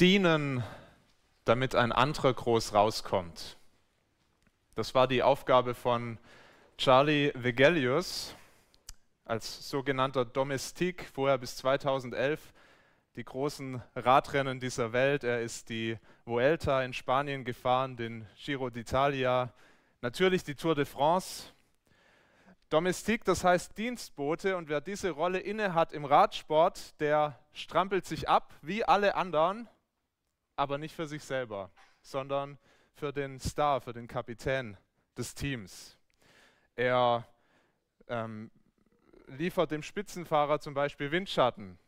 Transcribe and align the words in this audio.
dienen, 0.00 0.64
damit 1.44 1.74
ein 1.74 1.92
anderer 1.92 2.34
groß 2.34 2.74
rauskommt. 2.74 3.56
Das 4.74 4.94
war 4.94 5.06
die 5.06 5.22
Aufgabe 5.22 5.74
von 5.74 6.18
Charlie 6.76 7.30
Vegelius 7.34 8.34
als 9.24 9.70
sogenannter 9.70 10.24
Domestik, 10.24 11.08
vorher 11.14 11.38
bis 11.38 11.56
2011 11.56 12.52
die 13.16 13.24
großen 13.24 13.80
Radrennen 13.94 14.58
dieser 14.58 14.92
Welt. 14.92 15.22
Er 15.22 15.40
ist 15.40 15.68
die 15.68 15.96
Vuelta 16.24 16.82
in 16.82 16.92
Spanien 16.92 17.44
gefahren, 17.44 17.96
den 17.96 18.26
Giro 18.36 18.66
d'Italia, 18.66 19.50
natürlich 20.00 20.42
die 20.42 20.56
Tour 20.56 20.74
de 20.74 20.84
France. 20.84 21.52
Domestik, 22.68 23.24
das 23.24 23.44
heißt 23.44 23.78
Dienstbote, 23.78 24.56
und 24.56 24.68
wer 24.68 24.80
diese 24.80 25.10
Rolle 25.10 25.38
innehat 25.38 25.92
im 25.92 26.04
Radsport, 26.04 26.98
der 27.00 27.38
strampelt 27.52 28.04
sich 28.04 28.28
ab 28.28 28.52
wie 28.62 28.84
alle 28.84 29.14
anderen, 29.14 29.68
aber 30.56 30.78
nicht 30.78 30.94
für 30.94 31.06
sich 31.06 31.24
selber, 31.24 31.70
sondern 32.00 32.58
für 32.94 33.12
den 33.12 33.40
Star, 33.40 33.80
für 33.80 33.92
den 33.92 34.06
Kapitän 34.06 34.76
des 35.16 35.34
Teams. 35.34 35.98
Er 36.76 37.26
ähm, 38.08 38.50
liefert 39.26 39.70
dem 39.70 39.82
Spitzenfahrer 39.82 40.60
zum 40.60 40.74
Beispiel 40.74 41.10
Windschatten. 41.10 41.78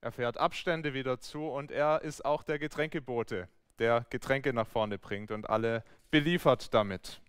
Er 0.00 0.12
fährt 0.12 0.36
Abstände 0.38 0.94
wieder 0.94 1.20
zu 1.20 1.46
und 1.48 1.70
er 1.70 2.02
ist 2.02 2.24
auch 2.24 2.42
der 2.42 2.58
Getränkebote, 2.58 3.48
der 3.78 4.06
Getränke 4.10 4.52
nach 4.52 4.66
vorne 4.66 4.98
bringt 4.98 5.30
und 5.30 5.48
alle 5.48 5.84
beliefert 6.10 6.74
damit. 6.74 7.20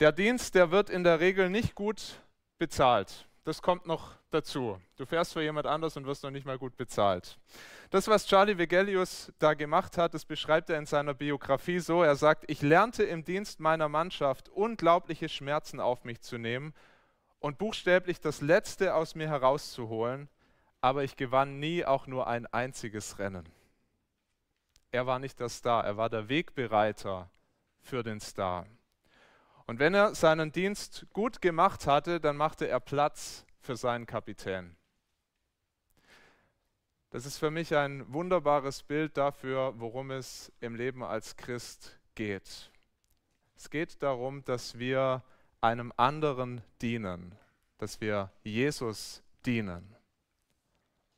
Der 0.00 0.12
Dienst, 0.12 0.54
der 0.54 0.70
wird 0.70 0.90
in 0.90 1.04
der 1.04 1.20
Regel 1.20 1.50
nicht 1.50 1.74
gut 1.74 2.20
bezahlt. 2.58 3.28
Das 3.44 3.62
kommt 3.62 3.86
noch 3.86 4.16
dazu. 4.34 4.80
Du 4.96 5.06
fährst 5.06 5.32
für 5.32 5.42
jemand 5.42 5.66
anders 5.66 5.96
und 5.96 6.06
wirst 6.06 6.24
noch 6.24 6.30
nicht 6.30 6.44
mal 6.44 6.58
gut 6.58 6.76
bezahlt. 6.76 7.38
Das, 7.90 8.08
was 8.08 8.26
Charlie 8.26 8.58
Vegelius 8.58 9.32
da 9.38 9.54
gemacht 9.54 9.96
hat, 9.96 10.12
das 10.12 10.24
beschreibt 10.24 10.68
er 10.68 10.78
in 10.78 10.86
seiner 10.86 11.14
Biografie 11.14 11.78
so. 11.78 12.02
Er 12.02 12.16
sagt, 12.16 12.44
ich 12.48 12.60
lernte 12.60 13.04
im 13.04 13.24
Dienst 13.24 13.60
meiner 13.60 13.88
Mannschaft 13.88 14.48
unglaubliche 14.48 15.28
Schmerzen 15.28 15.80
auf 15.80 16.04
mich 16.04 16.20
zu 16.20 16.36
nehmen 16.36 16.74
und 17.38 17.58
buchstäblich 17.58 18.20
das 18.20 18.40
Letzte 18.40 18.94
aus 18.94 19.14
mir 19.14 19.28
herauszuholen, 19.28 20.28
aber 20.80 21.04
ich 21.04 21.16
gewann 21.16 21.60
nie 21.60 21.84
auch 21.84 22.06
nur 22.06 22.26
ein 22.26 22.46
einziges 22.46 23.18
Rennen. 23.18 23.48
Er 24.90 25.06
war 25.06 25.18
nicht 25.18 25.40
der 25.40 25.48
Star, 25.48 25.84
er 25.84 25.96
war 25.96 26.10
der 26.10 26.28
Wegbereiter 26.28 27.30
für 27.80 28.02
den 28.02 28.20
Star. 28.20 28.66
Und 29.66 29.78
wenn 29.78 29.94
er 29.94 30.14
seinen 30.14 30.52
Dienst 30.52 31.06
gut 31.12 31.40
gemacht 31.40 31.86
hatte, 31.86 32.20
dann 32.20 32.36
machte 32.36 32.68
er 32.68 32.80
Platz 32.80 33.46
für 33.64 33.76
seinen 33.76 34.06
Kapitän. 34.06 34.76
Das 37.10 37.26
ist 37.26 37.38
für 37.38 37.50
mich 37.50 37.74
ein 37.76 38.12
wunderbares 38.12 38.82
Bild 38.82 39.16
dafür, 39.16 39.74
worum 39.76 40.10
es 40.10 40.52
im 40.60 40.74
Leben 40.74 41.02
als 41.02 41.36
Christ 41.36 41.98
geht. 42.14 42.70
Es 43.56 43.70
geht 43.70 44.02
darum, 44.02 44.44
dass 44.44 44.78
wir 44.78 45.22
einem 45.60 45.92
anderen 45.96 46.60
dienen, 46.82 47.36
dass 47.78 48.00
wir 48.00 48.30
Jesus 48.42 49.22
dienen. 49.46 49.94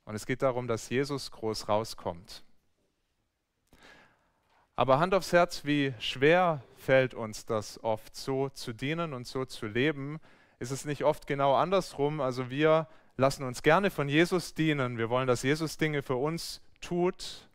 Und 0.05 0.15
es 0.15 0.27
geht 0.27 0.43
darum, 0.43 0.69
dass 0.69 0.89
Jesus 0.89 1.31
groß 1.31 1.69
rauskommt. 1.69 2.45
Aber 4.77 5.01
Hand 5.01 5.15
aufs 5.15 5.33
Herz, 5.33 5.65
wie 5.65 5.95
schwer 5.99 6.63
fällt 6.77 7.15
uns 7.15 7.47
das 7.47 7.83
oft, 7.83 8.15
so 8.15 8.51
zu 8.51 8.75
dienen 8.75 9.15
und 9.15 9.27
so 9.27 9.47
zu 9.47 9.67
leben? 9.67 10.21
Ist 10.59 10.71
es 10.71 10.85
nicht 10.85 11.05
oft 11.05 11.27
genau 11.27 11.55
andersrum? 11.55 12.21
Also 12.21 12.51
wir 12.51 12.89
lassen 13.17 13.45
uns 13.45 13.63
gerne 13.63 13.91
von 13.91 14.09
Jesus 14.09 14.55
dienen. 14.55 14.99
Wir 14.99 15.11
wollen, 15.11 15.27
dass 15.27 15.43
Jesus 15.43 15.77
Dinge 15.77 16.03
für 16.03 16.17
uns 16.17 16.61
tut. 16.81 17.49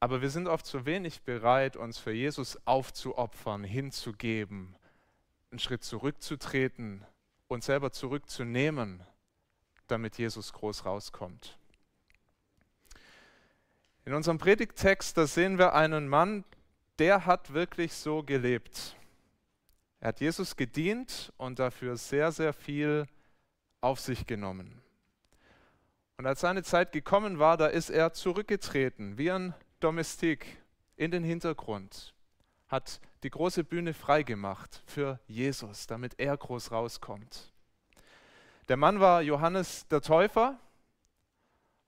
Aber 0.00 0.22
wir 0.22 0.30
sind 0.30 0.48
oft 0.48 0.66
zu 0.66 0.86
wenig 0.86 1.22
bereit, 1.22 1.76
uns 1.76 1.98
für 1.98 2.12
Jesus 2.12 2.58
aufzuopfern, 2.66 3.64
hinzugeben, 3.64 4.74
einen 5.50 5.58
Schritt 5.58 5.84
zurückzutreten, 5.84 7.04
uns 7.48 7.66
selber 7.66 7.92
zurückzunehmen, 7.92 9.02
damit 9.88 10.16
Jesus 10.16 10.52
groß 10.54 10.86
rauskommt. 10.86 11.58
In 14.06 14.14
unserem 14.14 14.38
Predigttext, 14.38 15.16
da 15.18 15.26
sehen 15.26 15.58
wir 15.58 15.74
einen 15.74 16.08
Mann, 16.08 16.44
der 16.98 17.26
hat 17.26 17.52
wirklich 17.52 17.92
so 17.92 18.22
gelebt. 18.22 18.96
Er 20.00 20.08
hat 20.08 20.20
Jesus 20.20 20.56
gedient 20.56 21.32
und 21.36 21.58
dafür 21.58 21.96
sehr, 21.96 22.32
sehr 22.32 22.52
viel 22.52 23.06
auf 23.80 24.00
sich 24.00 24.26
genommen. 24.26 24.80
Und 26.16 26.26
als 26.26 26.40
seine 26.40 26.62
Zeit 26.62 26.92
gekommen 26.92 27.38
war, 27.38 27.56
da 27.56 27.66
ist 27.66 27.90
er 27.90 28.12
zurückgetreten, 28.12 29.18
wie 29.18 29.30
ein 29.30 29.54
Domestik, 29.80 30.58
in 30.96 31.10
den 31.10 31.24
Hintergrund, 31.24 32.14
hat 32.68 33.00
die 33.22 33.30
große 33.30 33.64
Bühne 33.64 33.94
freigemacht 33.94 34.82
für 34.84 35.18
Jesus, 35.26 35.86
damit 35.86 36.20
er 36.20 36.36
groß 36.36 36.72
rauskommt. 36.72 37.50
Der 38.68 38.76
Mann 38.76 39.00
war 39.00 39.22
Johannes 39.22 39.88
der 39.88 40.02
Täufer, 40.02 40.58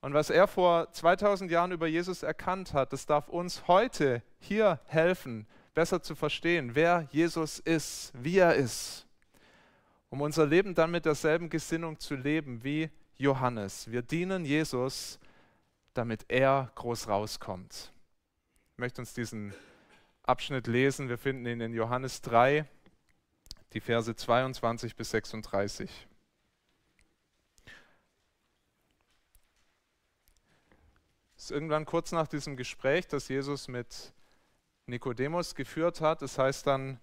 und 0.00 0.14
was 0.14 0.30
er 0.30 0.48
vor 0.48 0.90
2000 0.90 1.50
Jahren 1.50 1.70
über 1.70 1.86
Jesus 1.86 2.22
erkannt 2.22 2.72
hat, 2.72 2.92
das 2.92 3.06
darf 3.06 3.28
uns 3.28 3.68
heute 3.68 4.22
hier 4.40 4.80
helfen, 4.86 5.46
besser 5.74 6.02
zu 6.02 6.14
verstehen, 6.14 6.74
wer 6.74 7.08
Jesus 7.10 7.58
ist, 7.58 8.12
wie 8.14 8.38
er 8.38 8.54
ist, 8.54 9.06
um 10.10 10.20
unser 10.20 10.46
Leben 10.46 10.74
dann 10.74 10.90
mit 10.90 11.04
derselben 11.04 11.48
Gesinnung 11.50 11.98
zu 11.98 12.14
leben 12.14 12.62
wie 12.62 12.90
Johannes. 13.16 13.90
Wir 13.90 14.02
dienen 14.02 14.44
Jesus, 14.44 15.18
damit 15.94 16.24
er 16.28 16.70
groß 16.74 17.08
rauskommt. 17.08 17.92
Ich 18.72 18.78
möchte 18.78 19.00
uns 19.00 19.14
diesen 19.14 19.54
Abschnitt 20.22 20.66
lesen. 20.66 21.08
Wir 21.08 21.18
finden 21.18 21.46
ihn 21.46 21.60
in 21.60 21.74
Johannes 21.74 22.20
3, 22.22 22.66
die 23.72 23.80
Verse 23.80 24.14
22 24.14 24.96
bis 24.96 25.10
36. 25.10 26.08
ist 31.42 31.50
irgendwann 31.50 31.84
kurz 31.84 32.12
nach 32.12 32.28
diesem 32.28 32.56
Gespräch, 32.56 33.08
das 33.08 33.26
Jesus 33.26 33.66
mit 33.66 34.12
Nikodemus 34.86 35.54
geführt 35.54 36.00
hat. 36.00 36.22
Es 36.22 36.34
das 36.34 36.44
heißt 36.44 36.66
dann 36.66 37.00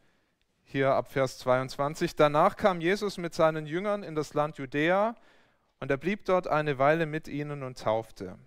hier 0.63 0.93
ab 0.93 1.11
Vers 1.11 1.39
22, 1.39 2.15
danach 2.15 2.55
kam 2.55 2.79
Jesus 2.79 3.17
mit 3.17 3.33
seinen 3.33 3.65
Jüngern 3.65 4.03
in 4.03 4.13
das 4.13 4.35
Land 4.35 4.57
Judäa 4.57 5.15
und 5.79 5.89
er 5.89 5.97
blieb 5.97 6.25
dort 6.25 6.47
eine 6.47 6.77
Weile 6.77 7.07
mit 7.07 7.27
ihnen 7.27 7.63
und 7.63 7.79
taufte. 7.79 8.37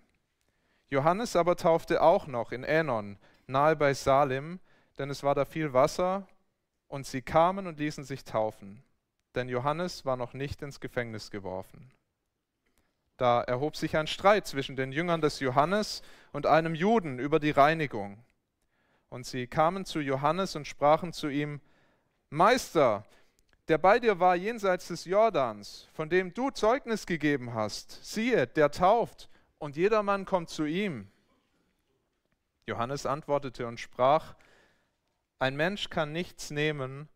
Johannes 0.89 1.35
aber 1.35 1.57
taufte 1.57 2.01
auch 2.01 2.27
noch 2.27 2.51
in 2.53 2.63
Änon, 2.63 3.17
nahe 3.47 3.75
bei 3.75 3.93
Salim, 3.93 4.59
denn 4.97 5.09
es 5.09 5.23
war 5.23 5.35
da 5.35 5.43
viel 5.43 5.73
Wasser, 5.73 6.27
und 6.87 7.07
sie 7.07 7.23
kamen 7.23 7.65
und 7.65 7.79
ließen 7.79 8.03
sich 8.03 8.23
taufen, 8.23 8.83
denn 9.33 9.49
Johannes 9.49 10.05
war 10.05 10.15
noch 10.15 10.33
nicht 10.33 10.61
ins 10.61 10.79
Gefängnis 10.79 11.31
geworfen. 11.31 11.91
Da 13.17 13.41
erhob 13.41 13.75
sich 13.75 13.97
ein 13.97 14.05
Streit 14.05 14.45
zwischen 14.45 14.75
den 14.75 14.91
Jüngern 14.91 15.19
des 15.19 15.39
Johannes 15.39 16.03
und 16.33 16.45
einem 16.45 16.75
Juden 16.75 17.17
über 17.17 17.39
die 17.39 17.51
Reinigung. 17.51 18.23
Und 19.13 19.27
sie 19.27 19.45
kamen 19.45 19.85
zu 19.85 19.99
Johannes 19.99 20.55
und 20.55 20.65
sprachen 20.65 21.13
zu 21.13 21.27
ihm, 21.27 21.61
Meister, 22.31 23.05
der 23.67 23.77
bei 23.77 23.99
dir 23.99 24.19
war 24.19 24.35
jenseits 24.35 24.87
des 24.87 25.05
Jordans, 25.05 25.87
von 25.93 26.09
dem 26.09 26.33
du 26.33 26.49
Zeugnis 26.49 27.05
gegeben 27.05 27.53
hast, 27.53 28.03
siehe, 28.03 28.47
der 28.47 28.71
tauft, 28.71 29.29
und 29.59 29.75
jedermann 29.77 30.25
kommt 30.25 30.49
zu 30.49 30.65
ihm. 30.65 31.11
Johannes 32.65 33.05
antwortete 33.05 33.67
und 33.67 33.79
sprach, 33.79 34.33
ein 35.37 35.55
Mensch 35.55 35.91
kann 35.91 36.11
nichts 36.11 36.49
nehmen, 36.49 37.07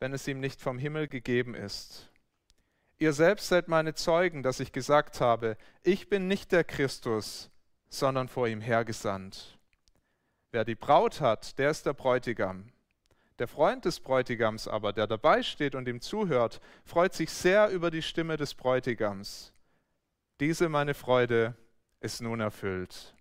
wenn 0.00 0.12
es 0.12 0.26
ihm 0.26 0.40
nicht 0.40 0.60
vom 0.60 0.78
Himmel 0.78 1.06
gegeben 1.06 1.54
ist. 1.54 2.10
Ihr 2.98 3.12
selbst 3.12 3.46
seid 3.46 3.68
meine 3.68 3.94
Zeugen, 3.94 4.42
dass 4.42 4.58
ich 4.58 4.72
gesagt 4.72 5.20
habe, 5.20 5.56
ich 5.84 6.08
bin 6.08 6.26
nicht 6.26 6.50
der 6.50 6.64
Christus, 6.64 7.52
sondern 7.88 8.26
vor 8.26 8.48
ihm 8.48 8.60
hergesandt. 8.60 9.55
Wer 10.56 10.64
die 10.64 10.74
Braut 10.74 11.20
hat, 11.20 11.58
der 11.58 11.70
ist 11.70 11.84
der 11.84 11.92
Bräutigam. 11.92 12.70
Der 13.38 13.46
Freund 13.46 13.84
des 13.84 14.00
Bräutigams 14.00 14.66
aber, 14.66 14.94
der 14.94 15.06
dabei 15.06 15.42
steht 15.42 15.74
und 15.74 15.86
ihm 15.86 16.00
zuhört, 16.00 16.62
freut 16.82 17.12
sich 17.12 17.28
sehr 17.30 17.68
über 17.68 17.90
die 17.90 18.00
Stimme 18.00 18.38
des 18.38 18.54
Bräutigams. 18.54 19.52
Diese 20.40 20.70
meine 20.70 20.94
Freude 20.94 21.54
ist 22.00 22.22
nun 22.22 22.40
erfüllt. 22.40 23.14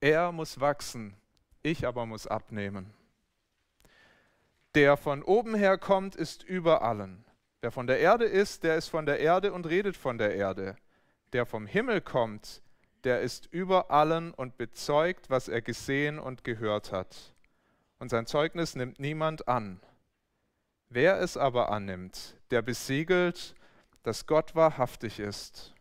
Er 0.00 0.32
muss 0.32 0.60
wachsen, 0.60 1.14
ich 1.62 1.86
aber 1.86 2.06
muss 2.06 2.26
abnehmen. 2.26 2.94
Der 4.74 4.96
von 4.96 5.22
oben 5.22 5.54
her 5.54 5.76
kommt, 5.76 6.16
ist 6.16 6.42
über 6.42 6.80
allen. 6.80 7.22
Wer 7.60 7.70
von 7.70 7.86
der 7.86 8.00
Erde 8.00 8.24
ist, 8.24 8.64
der 8.64 8.76
ist 8.76 8.88
von 8.88 9.04
der 9.04 9.20
Erde 9.20 9.52
und 9.52 9.66
redet 9.66 9.94
von 9.94 10.16
der 10.16 10.34
Erde. 10.34 10.76
Der 11.34 11.44
vom 11.44 11.66
Himmel 11.66 12.00
kommt, 12.00 12.62
der 13.04 13.20
ist 13.20 13.46
über 13.46 13.90
allen 13.90 14.32
und 14.32 14.56
bezeugt, 14.56 15.30
was 15.30 15.48
er 15.48 15.62
gesehen 15.62 16.18
und 16.18 16.44
gehört 16.44 16.92
hat. 16.92 17.34
Und 17.98 18.10
sein 18.10 18.26
Zeugnis 18.26 18.74
nimmt 18.74 19.00
niemand 19.00 19.48
an. 19.48 19.80
Wer 20.88 21.20
es 21.20 21.36
aber 21.36 21.70
annimmt, 21.70 22.36
der 22.50 22.62
besiegelt, 22.62 23.54
dass 24.02 24.26
Gott 24.26 24.54
wahrhaftig 24.54 25.20
ist. 25.20 25.72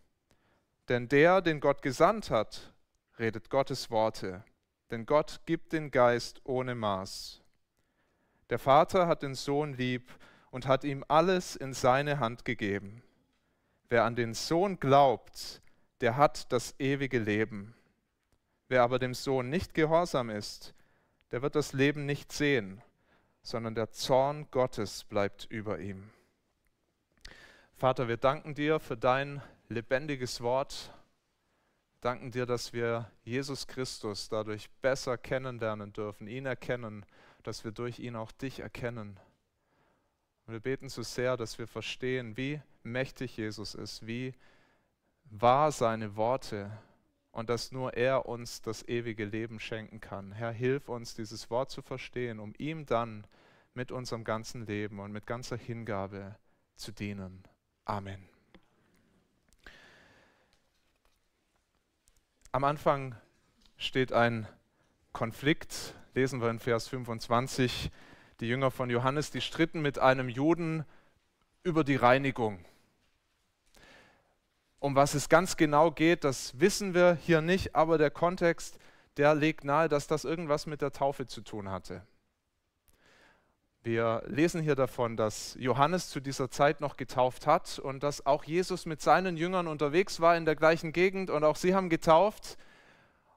Denn 0.87 1.07
der, 1.09 1.41
den 1.41 1.59
Gott 1.59 1.81
gesandt 1.81 2.29
hat, 2.29 2.73
redet 3.19 3.49
Gottes 3.49 3.91
Worte, 3.91 4.43
denn 4.89 5.05
Gott 5.05 5.41
gibt 5.45 5.73
den 5.73 5.91
Geist 5.91 6.41
ohne 6.43 6.75
Maß. 6.75 7.41
Der 8.49 8.59
Vater 8.59 9.07
hat 9.07 9.23
den 9.23 9.35
Sohn 9.35 9.73
lieb 9.73 10.13
und 10.49 10.67
hat 10.67 10.83
ihm 10.83 11.05
alles 11.07 11.55
in 11.55 11.73
seine 11.73 12.19
Hand 12.19 12.45
gegeben. 12.45 13.01
Wer 13.89 14.03
an 14.03 14.15
den 14.15 14.33
Sohn 14.33 14.79
glaubt, 14.79 15.61
der 16.01 16.17
hat 16.17 16.51
das 16.51 16.75
ewige 16.79 17.19
Leben. 17.19 17.75
Wer 18.67 18.83
aber 18.83 18.99
dem 18.99 19.13
Sohn 19.13 19.49
nicht 19.49 19.73
gehorsam 19.73 20.29
ist, 20.29 20.73
der 21.31 21.41
wird 21.41 21.55
das 21.55 21.73
Leben 21.73 22.05
nicht 22.05 22.31
sehen, 22.31 22.81
sondern 23.41 23.75
der 23.75 23.91
Zorn 23.91 24.49
Gottes 24.51 25.03
bleibt 25.03 25.45
über 25.45 25.79
ihm. 25.79 26.09
Vater, 27.73 28.07
wir 28.07 28.17
danken 28.17 28.53
dir 28.53 28.79
für 28.79 28.97
dein 28.97 29.41
lebendiges 29.69 30.41
Wort. 30.41 30.93
Danken 32.01 32.31
dir, 32.31 32.45
dass 32.45 32.73
wir 32.73 33.09
Jesus 33.23 33.67
Christus 33.67 34.29
dadurch 34.29 34.69
besser 34.81 35.17
kennenlernen 35.17 35.93
dürfen, 35.93 36.27
ihn 36.27 36.45
erkennen, 36.45 37.05
dass 37.43 37.63
wir 37.63 37.71
durch 37.71 37.99
ihn 37.99 38.15
auch 38.15 38.31
dich 38.31 38.59
erkennen. 38.59 39.19
Und 40.45 40.53
wir 40.53 40.59
beten 40.59 40.89
so 40.89 41.03
sehr, 41.03 41.37
dass 41.37 41.59
wir 41.59 41.67
verstehen, 41.67 42.37
wie 42.37 42.61
mächtig 42.83 43.37
Jesus 43.37 43.75
ist, 43.75 44.05
wie 44.05 44.33
wahr 45.31 45.71
seine 45.71 46.15
Worte 46.15 46.69
und 47.31 47.49
dass 47.49 47.71
nur 47.71 47.93
er 47.95 48.25
uns 48.25 48.61
das 48.61 48.87
ewige 48.87 49.25
Leben 49.25 49.59
schenken 49.59 50.01
kann. 50.01 50.33
Herr, 50.33 50.51
hilf 50.51 50.89
uns, 50.89 51.15
dieses 51.15 51.49
Wort 51.49 51.71
zu 51.71 51.81
verstehen, 51.81 52.39
um 52.39 52.53
ihm 52.57 52.85
dann 52.85 53.25
mit 53.73 53.91
unserem 53.91 54.25
ganzen 54.25 54.65
Leben 54.65 54.99
und 54.99 55.11
mit 55.11 55.25
ganzer 55.25 55.55
Hingabe 55.55 56.35
zu 56.75 56.91
dienen. 56.91 57.43
Amen. 57.85 58.27
Am 62.51 62.65
Anfang 62.65 63.15
steht 63.77 64.11
ein 64.11 64.45
Konflikt, 65.13 65.95
lesen 66.13 66.41
wir 66.41 66.49
in 66.49 66.59
Vers 66.59 66.89
25. 66.89 67.89
Die 68.41 68.47
Jünger 68.47 68.71
von 68.71 68.89
Johannes, 68.89 69.31
die 69.31 69.39
stritten 69.39 69.81
mit 69.81 69.99
einem 69.99 70.27
Juden 70.27 70.83
über 71.63 71.85
die 71.85 71.95
Reinigung. 71.95 72.65
Um 74.81 74.95
was 74.95 75.13
es 75.13 75.29
ganz 75.29 75.57
genau 75.57 75.91
geht, 75.91 76.23
das 76.23 76.59
wissen 76.59 76.95
wir 76.95 77.13
hier 77.13 77.41
nicht, 77.41 77.75
aber 77.75 77.99
der 77.99 78.09
Kontext, 78.09 78.79
der 79.17 79.35
legt 79.35 79.63
nahe, 79.63 79.87
dass 79.87 80.07
das 80.07 80.25
irgendwas 80.25 80.65
mit 80.65 80.81
der 80.81 80.91
Taufe 80.91 81.27
zu 81.27 81.41
tun 81.41 81.69
hatte. 81.69 82.01
Wir 83.83 84.23
lesen 84.25 84.59
hier 84.59 84.73
davon, 84.73 85.17
dass 85.17 85.55
Johannes 85.59 86.09
zu 86.09 86.19
dieser 86.19 86.49
Zeit 86.49 86.81
noch 86.81 86.97
getauft 86.97 87.45
hat 87.45 87.77
und 87.77 88.01
dass 88.01 88.25
auch 88.25 88.43
Jesus 88.43 88.87
mit 88.87 89.03
seinen 89.03 89.37
Jüngern 89.37 89.67
unterwegs 89.67 90.19
war 90.19 90.35
in 90.35 90.45
der 90.45 90.55
gleichen 90.55 90.93
Gegend 90.93 91.29
und 91.29 91.43
auch 91.43 91.57
sie 91.57 91.75
haben 91.75 91.89
getauft. 91.89 92.57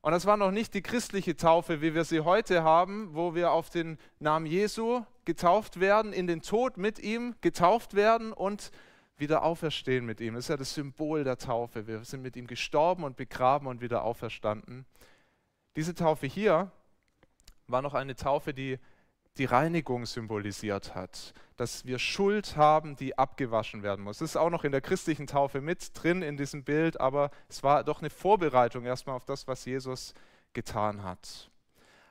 Und 0.00 0.12
das 0.12 0.24
war 0.24 0.38
noch 0.38 0.50
nicht 0.50 0.72
die 0.72 0.82
christliche 0.82 1.36
Taufe, 1.36 1.82
wie 1.82 1.92
wir 1.92 2.04
sie 2.04 2.20
heute 2.20 2.62
haben, 2.62 3.10
wo 3.12 3.34
wir 3.34 3.50
auf 3.50 3.68
den 3.68 3.98
Namen 4.18 4.46
Jesu 4.46 5.02
getauft 5.26 5.78
werden, 5.78 6.14
in 6.14 6.26
den 6.26 6.40
Tod 6.40 6.78
mit 6.78 7.00
ihm 7.00 7.34
getauft 7.42 7.92
werden 7.92 8.32
und 8.32 8.70
wieder 9.16 9.42
auferstehen 9.42 10.04
mit 10.04 10.20
ihm. 10.20 10.34
Das 10.34 10.44
ist 10.44 10.48
ja 10.48 10.56
das 10.56 10.74
Symbol 10.74 11.24
der 11.24 11.38
Taufe. 11.38 11.86
Wir 11.86 12.04
sind 12.04 12.22
mit 12.22 12.36
ihm 12.36 12.46
gestorben 12.46 13.04
und 13.04 13.16
begraben 13.16 13.66
und 13.66 13.80
wieder 13.80 14.04
auferstanden. 14.04 14.86
Diese 15.76 15.94
Taufe 15.94 16.26
hier 16.26 16.70
war 17.66 17.82
noch 17.82 17.94
eine 17.94 18.16
Taufe, 18.16 18.54
die 18.54 18.78
die 19.36 19.44
Reinigung 19.46 20.06
symbolisiert 20.06 20.94
hat, 20.94 21.32
dass 21.56 21.84
wir 21.84 21.98
Schuld 21.98 22.56
haben, 22.56 22.94
die 22.94 23.18
abgewaschen 23.18 23.82
werden 23.82 24.04
muss. 24.04 24.18
Das 24.18 24.30
ist 24.30 24.36
auch 24.36 24.50
noch 24.50 24.62
in 24.62 24.70
der 24.70 24.80
christlichen 24.80 25.26
Taufe 25.26 25.60
mit 25.60 25.90
drin 25.94 26.22
in 26.22 26.36
diesem 26.36 26.62
Bild, 26.62 27.00
aber 27.00 27.30
es 27.48 27.62
war 27.64 27.82
doch 27.82 28.00
eine 28.00 28.10
Vorbereitung 28.10 28.84
erstmal 28.84 29.16
auf 29.16 29.24
das, 29.24 29.48
was 29.48 29.64
Jesus 29.64 30.14
getan 30.52 31.02
hat. 31.02 31.50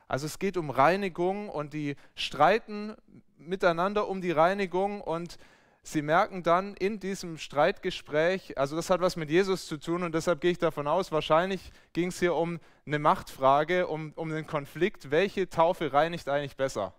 Also 0.06 0.26
es 0.26 0.38
geht 0.38 0.58
um 0.58 0.68
Reinigung 0.68 1.48
und 1.48 1.72
die 1.72 1.96
streiten 2.14 2.94
miteinander 3.38 4.06
um 4.06 4.20
die 4.20 4.32
Reinigung 4.32 5.00
und 5.00 5.38
sie 5.84 6.02
merken 6.02 6.42
dann 6.42 6.74
in 6.74 6.98
diesem 6.98 7.38
Streitgespräch, 7.38 8.58
also 8.58 8.74
das 8.74 8.90
hat 8.90 9.00
was 9.00 9.16
mit 9.16 9.30
Jesus 9.30 9.66
zu 9.66 9.76
tun 9.76 10.02
und 10.02 10.14
deshalb 10.14 10.40
gehe 10.40 10.50
ich 10.50 10.58
davon 10.58 10.88
aus, 10.88 11.12
wahrscheinlich 11.12 11.70
ging 11.92 12.08
es 12.08 12.18
hier 12.18 12.34
um 12.34 12.58
eine 12.86 12.98
Machtfrage, 12.98 13.86
um, 13.86 14.12
um 14.16 14.30
den 14.30 14.46
Konflikt, 14.46 15.10
welche 15.10 15.48
Taufe 15.48 15.92
reinigt 15.92 16.28
eigentlich 16.28 16.56
besser? 16.56 16.94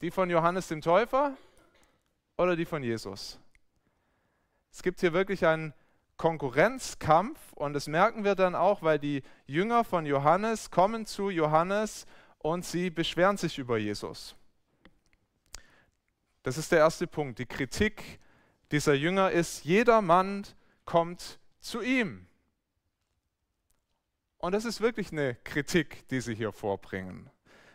Die 0.00 0.10
von 0.10 0.30
Johannes 0.30 0.68
dem 0.68 0.80
Täufer 0.80 1.36
oder 2.36 2.56
die 2.56 2.64
von 2.64 2.82
Jesus? 2.82 3.38
Es 4.72 4.82
gibt 4.82 5.00
hier 5.00 5.12
wirklich 5.12 5.44
einen 5.44 5.74
Konkurrenzkampf 6.16 7.38
und 7.52 7.74
das 7.74 7.86
merken 7.86 8.24
wir 8.24 8.34
dann 8.34 8.54
auch, 8.54 8.82
weil 8.82 8.98
die 8.98 9.22
Jünger 9.46 9.84
von 9.84 10.06
Johannes 10.06 10.70
kommen 10.70 11.04
zu 11.04 11.30
Johannes 11.30 12.06
und 12.38 12.64
sie 12.64 12.90
beschweren 12.90 13.36
sich 13.36 13.58
über 13.58 13.76
Jesus. 13.76 14.37
Das 16.48 16.56
ist 16.56 16.72
der 16.72 16.78
erste 16.78 17.06
Punkt. 17.06 17.38
Die 17.40 17.44
Kritik 17.44 18.18
dieser 18.72 18.94
Jünger 18.94 19.30
ist, 19.30 19.64
jeder 19.64 20.00
Mann 20.00 20.46
kommt 20.86 21.38
zu 21.60 21.82
ihm. 21.82 22.26
Und 24.38 24.52
das 24.52 24.64
ist 24.64 24.80
wirklich 24.80 25.12
eine 25.12 25.34
Kritik, 25.44 26.08
die 26.08 26.22
sie 26.22 26.34
hier 26.34 26.52
vorbringen. 26.52 27.28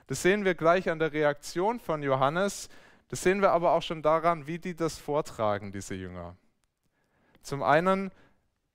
Das 0.07 0.23
sehen 0.23 0.43
wir 0.43 0.55
gleich 0.55 0.89
an 0.89 0.97
der 0.97 1.13
Reaktion 1.13 1.79
von 1.79 2.01
Johannes. 2.01 2.67
Das 3.09 3.21
sehen 3.21 3.43
wir 3.43 3.51
aber 3.51 3.73
auch 3.73 3.83
schon 3.83 4.01
daran, 4.01 4.47
wie 4.47 4.57
die 4.57 4.75
das 4.75 4.97
vortragen, 4.97 5.71
diese 5.71 5.93
Jünger. 5.93 6.35
Zum 7.43 7.61
einen 7.61 8.09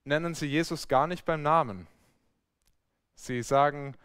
nennen 0.04 0.32
sie 0.36 0.46
Jesus 0.46 0.86
gar 0.86 1.08
nicht 1.08 1.24
beim 1.24 1.42
Namen. 1.42 1.88
Sie 3.16 3.42
sagen, 3.42 3.96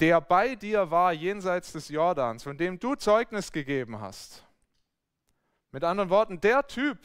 der 0.00 0.20
bei 0.20 0.56
dir 0.56 0.90
war 0.90 1.14
jenseits 1.14 1.72
des 1.72 1.88
Jordans, 1.88 2.42
von 2.42 2.58
dem 2.58 2.78
du 2.78 2.96
Zeugnis 2.96 3.50
gegeben 3.50 3.98
hast. 3.98 4.43
Mit 5.74 5.82
anderen 5.82 6.08
Worten, 6.08 6.40
der 6.40 6.64
Typ, 6.68 6.98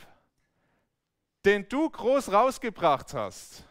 den 1.43 1.67
du 1.69 1.89
groß 1.89 2.31
rausgebracht 2.31 3.15
hast, 3.15 3.67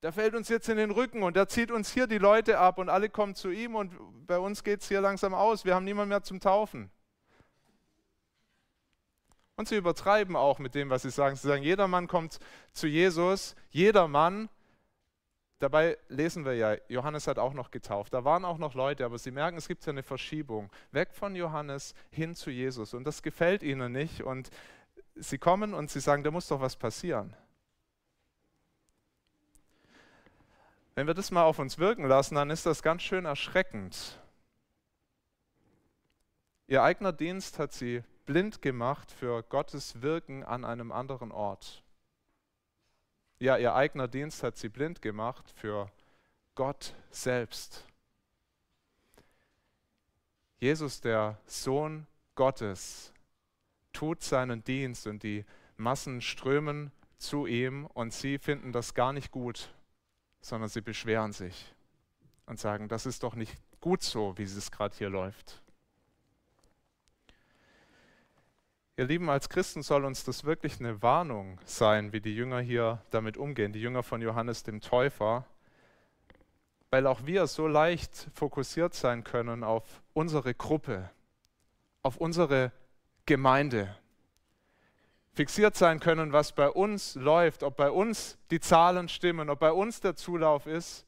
der 0.00 0.12
fällt 0.12 0.36
uns 0.36 0.48
jetzt 0.48 0.68
in 0.68 0.76
den 0.76 0.92
Rücken 0.92 1.24
und 1.24 1.34
der 1.34 1.48
zieht 1.48 1.72
uns 1.72 1.90
hier 1.90 2.06
die 2.06 2.18
Leute 2.18 2.60
ab 2.60 2.78
und 2.78 2.88
alle 2.88 3.08
kommen 3.08 3.34
zu 3.34 3.50
ihm 3.50 3.74
und 3.74 3.90
bei 4.28 4.38
uns 4.38 4.62
geht 4.62 4.80
es 4.80 4.86
hier 4.86 5.00
langsam 5.00 5.34
aus. 5.34 5.64
Wir 5.64 5.74
haben 5.74 5.84
niemand 5.84 6.08
mehr 6.08 6.22
zum 6.22 6.38
Taufen. 6.38 6.88
Und 9.56 9.66
sie 9.66 9.74
übertreiben 9.74 10.36
auch 10.36 10.60
mit 10.60 10.76
dem, 10.76 10.88
was 10.88 11.02
sie 11.02 11.10
sagen. 11.10 11.34
Sie 11.34 11.48
sagen, 11.48 11.64
jeder 11.64 11.88
Mann 11.88 12.06
kommt 12.06 12.38
zu 12.70 12.86
Jesus, 12.86 13.56
jeder 13.70 14.06
Mann. 14.06 14.48
Dabei 15.62 15.96
lesen 16.08 16.44
wir 16.44 16.54
ja, 16.54 16.76
Johannes 16.88 17.28
hat 17.28 17.38
auch 17.38 17.52
noch 17.52 17.70
getauft. 17.70 18.12
Da 18.14 18.24
waren 18.24 18.44
auch 18.44 18.58
noch 18.58 18.74
Leute, 18.74 19.04
aber 19.04 19.16
sie 19.16 19.30
merken, 19.30 19.56
es 19.56 19.68
gibt 19.68 19.86
ja 19.86 19.92
eine 19.92 20.02
Verschiebung. 20.02 20.72
Weg 20.90 21.14
von 21.14 21.36
Johannes 21.36 21.94
hin 22.10 22.34
zu 22.34 22.50
Jesus. 22.50 22.94
Und 22.94 23.04
das 23.04 23.22
gefällt 23.22 23.62
ihnen 23.62 23.92
nicht. 23.92 24.24
Und 24.24 24.50
sie 25.14 25.38
kommen 25.38 25.72
und 25.72 25.88
sie 25.88 26.00
sagen, 26.00 26.24
da 26.24 26.32
muss 26.32 26.48
doch 26.48 26.60
was 26.60 26.74
passieren. 26.74 27.36
Wenn 30.96 31.06
wir 31.06 31.14
das 31.14 31.30
mal 31.30 31.44
auf 31.44 31.60
uns 31.60 31.78
wirken 31.78 32.08
lassen, 32.08 32.34
dann 32.34 32.50
ist 32.50 32.66
das 32.66 32.82
ganz 32.82 33.02
schön 33.02 33.24
erschreckend. 33.24 34.18
Ihr 36.66 36.82
eigener 36.82 37.12
Dienst 37.12 37.60
hat 37.60 37.72
sie 37.72 38.02
blind 38.26 38.62
gemacht 38.62 39.12
für 39.12 39.44
Gottes 39.44 40.02
Wirken 40.02 40.42
an 40.42 40.64
einem 40.64 40.90
anderen 40.90 41.30
Ort. 41.30 41.81
Ja, 43.42 43.56
ihr 43.56 43.74
eigener 43.74 44.06
Dienst 44.06 44.44
hat 44.44 44.56
sie 44.56 44.68
blind 44.68 45.02
gemacht 45.02 45.50
für 45.50 45.90
Gott 46.54 46.94
selbst. 47.10 47.84
Jesus, 50.60 51.00
der 51.00 51.40
Sohn 51.46 52.06
Gottes, 52.36 53.12
tut 53.92 54.22
seinen 54.22 54.62
Dienst 54.62 55.08
und 55.08 55.24
die 55.24 55.44
Massen 55.76 56.20
strömen 56.20 56.92
zu 57.18 57.46
ihm 57.46 57.86
und 57.86 58.12
sie 58.12 58.38
finden 58.38 58.70
das 58.70 58.94
gar 58.94 59.12
nicht 59.12 59.32
gut 59.32 59.74
sondern 60.42 60.68
sie 60.68 60.80
beschweren 60.80 61.32
sich 61.32 61.72
und 62.46 62.58
sagen, 62.58 62.88
das 62.88 63.06
ist 63.06 63.22
doch 63.22 63.34
nicht 63.34 63.56
gut 63.80 64.02
so, 64.02 64.36
wie 64.36 64.42
es 64.42 64.70
gerade 64.70 64.94
hier 64.96 65.08
läuft. 65.08 65.61
Ihr 69.02 69.08
Lieben, 69.08 69.30
als 69.30 69.48
Christen 69.48 69.82
soll 69.82 70.04
uns 70.04 70.22
das 70.22 70.44
wirklich 70.44 70.78
eine 70.78 71.02
Warnung 71.02 71.58
sein, 71.64 72.12
wie 72.12 72.20
die 72.20 72.36
Jünger 72.36 72.60
hier 72.60 73.02
damit 73.10 73.36
umgehen, 73.36 73.72
die 73.72 73.80
Jünger 73.80 74.04
von 74.04 74.22
Johannes 74.22 74.62
dem 74.62 74.80
Täufer, 74.80 75.44
weil 76.88 77.08
auch 77.08 77.26
wir 77.26 77.48
so 77.48 77.66
leicht 77.66 78.28
fokussiert 78.32 78.94
sein 78.94 79.24
können 79.24 79.64
auf 79.64 79.82
unsere 80.12 80.54
Gruppe, 80.54 81.10
auf 82.04 82.16
unsere 82.16 82.70
Gemeinde, 83.26 83.92
fixiert 85.32 85.74
sein 85.74 85.98
können, 85.98 86.32
was 86.32 86.52
bei 86.52 86.70
uns 86.70 87.16
läuft, 87.16 87.64
ob 87.64 87.76
bei 87.76 87.90
uns 87.90 88.38
die 88.52 88.60
Zahlen 88.60 89.08
stimmen, 89.08 89.50
ob 89.50 89.58
bei 89.58 89.72
uns 89.72 90.00
der 90.00 90.14
Zulauf 90.14 90.66
ist 90.66 91.04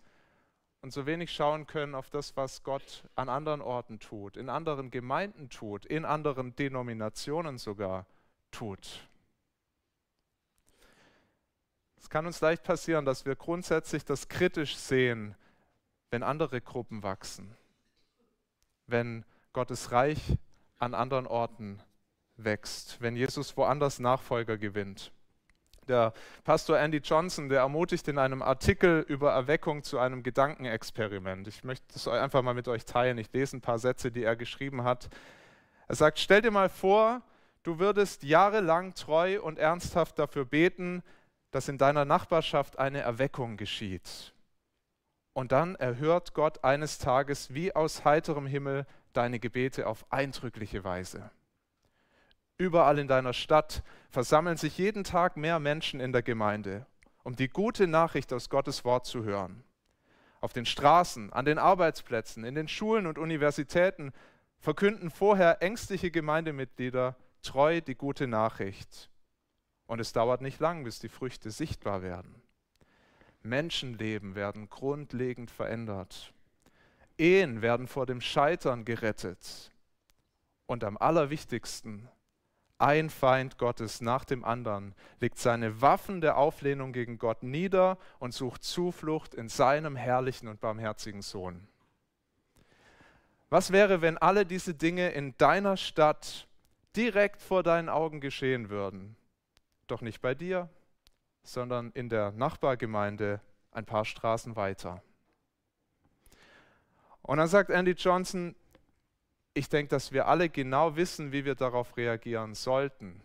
und 0.85 0.93
so 0.93 1.07
wenig 1.07 1.33
schauen 1.33 1.67
können 1.67 1.95
auf 1.95 2.11
das, 2.11 2.37
was 2.37 2.63
Gott 2.63 3.05
an 3.15 3.31
anderen 3.31 3.63
Orten 3.63 4.01
tut, 4.01 4.37
in 4.37 4.51
anderen 4.51 4.91
Gemeinden 4.91 5.49
tut, 5.49 5.87
in 5.87 6.05
anderen 6.05 6.55
Denominationen 6.57 7.57
sogar 7.57 8.05
tut. 8.51 9.09
Es 11.97 12.11
kann 12.11 12.27
uns 12.27 12.43
leicht 12.43 12.65
passieren, 12.65 13.07
dass 13.07 13.25
wir 13.25 13.35
grundsätzlich 13.35 14.05
das 14.05 14.29
kritisch 14.29 14.77
sehen, 14.77 15.35
wenn 16.11 16.23
andere 16.23 16.61
Gruppen 16.61 17.03
wachsen, 17.03 17.57
wenn 18.87 19.25
Gottes 19.55 19.91
Reich 19.91 20.37
an 20.79 20.93
anderen 20.93 21.27
Orten 21.27 21.81
wächst, 22.37 23.01
wenn 23.01 23.17
Jesus 23.17 23.57
woanders 23.57 24.01
Nachfolger 24.01 24.59
gewinnt. 24.59 25.14
Der 25.89 26.13
Pastor 26.45 26.79
Andy 26.79 26.99
Johnson, 26.99 27.49
der 27.49 27.61
ermutigt 27.61 28.09
in 28.09 28.19
einem 28.19 28.43
Artikel 28.43 29.05
über 29.09 29.33
Erweckung 29.33 29.83
zu 29.83 29.99
einem 29.99 30.23
Gedankenexperiment. 30.23 31.49
Ich 31.49 31.65
möchte 31.65 31.87
das 31.93 32.09
einfach 32.09 32.43
mal 32.43 32.55
mit 32.55 32.69
euch 32.69 32.85
teilen. 32.85 33.19
Ich 33.19 33.33
lese 33.33 33.57
ein 33.57 33.61
paar 33.61 33.79
Sätze, 33.79 34.11
die 34.11 34.25
er 34.25 34.37
geschrieben 34.37 34.85
hat. 34.85 35.09
Er 35.89 35.95
sagt, 35.95 36.19
stell 36.19 36.43
dir 36.43 36.51
mal 36.51 36.69
vor, 36.69 37.23
du 37.63 37.79
würdest 37.79 38.23
jahrelang 38.23 38.95
treu 38.95 39.41
und 39.41 39.59
ernsthaft 39.59 40.19
dafür 40.19 40.45
beten, 40.45 41.03
dass 41.51 41.69
in 41.69 41.79
deiner 41.79 42.05
Nachbarschaft 42.05 42.79
eine 42.79 43.01
Erweckung 43.01 43.57
geschieht. 43.57 44.35
Und 45.35 45.53
dann 45.53 45.75
erhört 45.75 46.35
Gott 46.35 46.65
eines 46.65 46.99
Tages 46.99 47.53
wie 47.53 47.75
aus 47.75 48.05
heiterem 48.05 48.47
Himmel 48.47 48.87
deine 49.13 49.39
Gebete 49.39 49.87
auf 49.87 50.05
eindrückliche 50.11 50.85
Weise. 50.85 51.31
Überall 52.57 52.99
in 52.99 53.09
deiner 53.09 53.33
Stadt 53.33 53.83
versammeln 54.11 54.57
sich 54.57 54.79
jeden 54.79 55.03
Tag 55.03 55.37
mehr 55.37 55.59
Menschen 55.59 55.99
in 55.99 56.13
der 56.13 56.23
Gemeinde, 56.23 56.87
um 57.25 57.35
die 57.35 57.49
gute 57.49 57.89
Nachricht 57.89 58.33
aus 58.33 58.49
Gottes 58.49 58.85
Wort 58.85 59.07
zu 59.07 59.25
hören. 59.25 59.65
Auf 60.41 60.53
den 60.53 60.67
Straßen, 60.67 61.33
an 61.33 61.47
den 61.47 61.59
Arbeitsplätzen, 61.59 62.45
in 62.45 62.55
den 62.55 62.69
Schulen 62.69 63.07
und 63.07 63.19
Universitäten 63.19 64.13
verkünden 64.61 65.11
vorher 65.11 65.63
ängstliche 65.63 66.11
Gemeindemitglieder 66.11 67.17
treu 67.43 67.81
die 67.81 67.97
gute 67.97 68.27
Nachricht. 68.27 69.11
Und 69.87 70.01
es 70.01 70.13
dauert 70.13 70.41
nicht 70.41 70.61
lang, 70.61 70.85
bis 70.85 70.99
die 70.99 71.09
Früchte 71.09 71.51
sichtbar 71.51 72.03
werden. 72.03 72.41
Menschenleben 73.43 74.35
werden 74.35 74.71
grundlegend 74.71 75.51
verändert. 75.51 76.33
Ehen 77.19 77.63
werden 77.63 77.89
vor 77.89 78.07
dem 78.07 78.21
Scheitern 78.21 78.85
gerettet. 78.85 79.73
Und 80.67 80.83
am 80.83 80.97
allerwichtigsten, 80.97 82.09
ein 82.79 83.09
Feind 83.09 83.57
Gottes 83.57 84.01
nach 84.01 84.25
dem 84.25 84.45
anderen 84.45 84.95
legt 85.21 85.39
seine 85.39 85.81
Waffen 85.81 86.21
der 86.21 86.37
Auflehnung 86.37 86.93
gegen 86.93 87.19
Gott 87.19 87.43
nieder 87.43 87.99
und 88.19 88.35
sucht 88.35 88.65
Zuflucht 88.65 89.35
in 89.35 89.49
seinem 89.49 89.97
herrlichen 89.97 90.49
und 90.49 90.61
barmherzigen 90.61 91.23
Sohn. 91.23 91.69
Was 93.51 93.71
wäre, 93.71 94.03
wenn 94.03 94.19
alle 94.19 94.45
diese 94.45 94.75
Dinge 94.75 95.11
in 95.11 95.37
deiner 95.39 95.77
Stadt 95.77 96.49
direkt 96.97 97.41
vor 97.41 97.63
deinen 97.63 97.89
Augen 97.89 98.21
geschehen 98.21 98.69
würden? 98.69 99.15
Doch 99.87 100.01
nicht 100.01 100.21
bei 100.21 100.35
dir, 100.35 100.69
sondern 101.45 101.93
in 101.93 102.09
der 102.09 102.33
Nachbargemeinde 102.33 103.41
ein 103.71 103.85
paar 103.85 104.05
Straßen 104.05 104.57
weiter. 104.57 105.03
Und 107.23 107.39
dann 107.39 107.49
sagt 107.49 107.71
Andy 107.71 107.93
Johnson, 107.93 108.57
ich 109.55 109.69
denke, 109.69 109.91
dass 109.91 110.11
wir 110.11 110.27
alle 110.27 110.49
genau 110.49 110.97
wissen, 110.97 111.31
wie 111.31 111.45
wir 111.45 111.55
darauf 111.55 111.97
reagieren 111.97 112.55
sollten. 112.55 113.23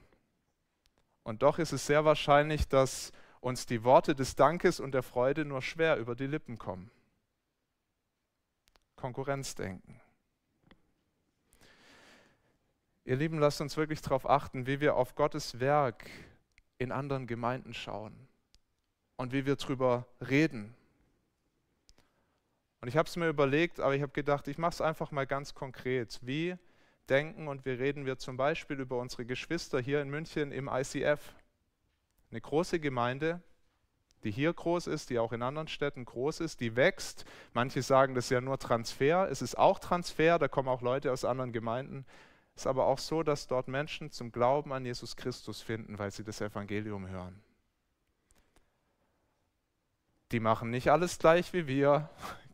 Und 1.24 1.41
doch 1.41 1.57
ist 1.57 1.74
es 1.74 1.88
sehr 1.88 2.05
wahrscheinlich, 2.05 2.67
dass 2.67 3.12
uns 3.41 3.65
die 3.65 3.83
Worte 3.83 4.15
des 4.15 4.36
Dankes 4.36 4.79
und 4.79 4.91
der 4.91 5.03
Freude 5.03 5.43
nur 5.43 5.62
schwer 5.62 5.98
über 5.98 6.15
die 6.15 6.27
Lippen 6.27 6.59
kommen. 6.59 6.91
Konkurrenzdenken. 8.95 10.00
Ihr 13.05 13.15
Lieben, 13.15 13.39
lasst 13.39 13.62
uns 13.62 13.75
wirklich 13.75 14.01
darauf 14.01 14.29
achten, 14.29 14.67
wie 14.67 14.81
wir 14.81 14.95
auf 14.95 15.15
Gottes 15.15 15.59
Werk 15.59 16.09
in 16.77 16.91
anderen 16.91 17.25
Gemeinden 17.25 17.74
schauen 17.74 18.27
und 19.15 19.33
wie 19.33 19.45
wir 19.45 19.55
darüber 19.55 20.05
reden 20.21 20.75
und 22.81 22.88
ich 22.88 22.95
habe 22.95 23.07
es 23.07 23.15
mir 23.15 23.27
überlegt, 23.27 23.79
aber 23.79 23.95
ich 23.95 24.01
habe 24.01 24.13
gedacht, 24.13 24.48
ich 24.48 24.57
mache 24.57 24.71
es 24.71 24.81
einfach 24.81 25.12
mal 25.12 25.27
ganz 25.27 25.53
konkret. 25.53 26.19
Wie 26.21 26.57
denken 27.09 27.48
und 27.48 27.65
wie 27.65 27.71
reden 27.71 28.05
wir 28.05 28.17
zum 28.17 28.38
Beispiel 28.38 28.79
über 28.79 28.98
unsere 29.00 29.25
Geschwister 29.25 29.79
hier 29.79 30.01
in 30.01 30.09
München 30.09 30.51
im 30.51 30.69
ICF? 30.71 31.19
Eine 32.31 32.41
große 32.41 32.79
Gemeinde, 32.79 33.41
die 34.24 34.31
hier 34.31 34.53
groß 34.53 34.88
ist, 34.88 35.09
die 35.09 35.19
auch 35.19 35.33
in 35.33 35.41
anderen 35.41 35.67
Städten 35.67 36.05
groß 36.05 36.41
ist, 36.41 36.62
die 36.62 36.75
wächst. 36.75 37.25
Manche 37.53 37.81
sagen, 37.81 38.15
das 38.15 38.25
ist 38.25 38.31
ja 38.31 38.41
nur 38.41 38.59
Transfer. 38.59 39.29
Es 39.29 39.41
ist 39.41 39.57
auch 39.57 39.79
Transfer, 39.79 40.39
da 40.39 40.48
kommen 40.48 40.69
auch 40.69 40.81
Leute 40.81 41.12
aus 41.12 41.25
anderen 41.25 41.51
Gemeinden. 41.51 42.05
Es 42.55 42.63
ist 42.63 42.67
aber 42.67 42.86
auch 42.86 43.00
so, 43.00 43.24
dass 43.24 43.48
dort 43.48 43.67
Menschen 43.67 44.12
zum 44.12 44.31
Glauben 44.31 44.71
an 44.74 44.86
Jesus 44.86 45.15
Christus 45.15 45.62
finden, 45.62 45.98
weil 45.98 46.12
sie 46.12 46.24
das 46.24 46.41
Evangelium 46.41 47.07
hören. 47.07 47.41
Die 50.31 50.39
machen 50.39 50.69
nicht 50.69 50.91
alles 50.91 51.17
gleich 51.17 51.53
wie 51.53 51.67
wir. 51.67 52.09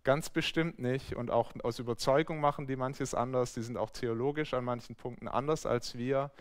Ganz 0.05 0.29
bestimmt 0.29 0.77
nicht. 0.77 1.15
Und 1.15 1.31
auch 1.31 1.51
aus 1.63 1.79
Überzeugung 1.79 2.39
machen 2.39 2.67
die 2.67 2.75
manches 2.75 3.15
anders. 3.15 3.53
Die 3.53 3.63
sind 3.63 3.75
auch 3.75 3.89
theologisch 3.89 4.53
an 4.53 4.63
manchen 4.63 4.95
Punkten 4.95 5.27
anders 5.27 5.65
als 5.65 5.97
wir. 5.97 6.31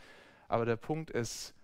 Aber 0.48 0.66
der 0.66 0.76
Punkt 0.76 1.10
ist, 1.10 1.54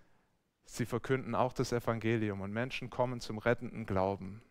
sie 0.65 0.87
verkünden 0.87 1.35
auch 1.35 1.53
das 1.53 1.71
Evangelium 1.71 2.41
und 2.41 2.51
Menschen 2.51 2.89
kommen 2.89 3.21
zum 3.21 3.37
rettenden 3.37 3.85
Glauben. 3.85 4.41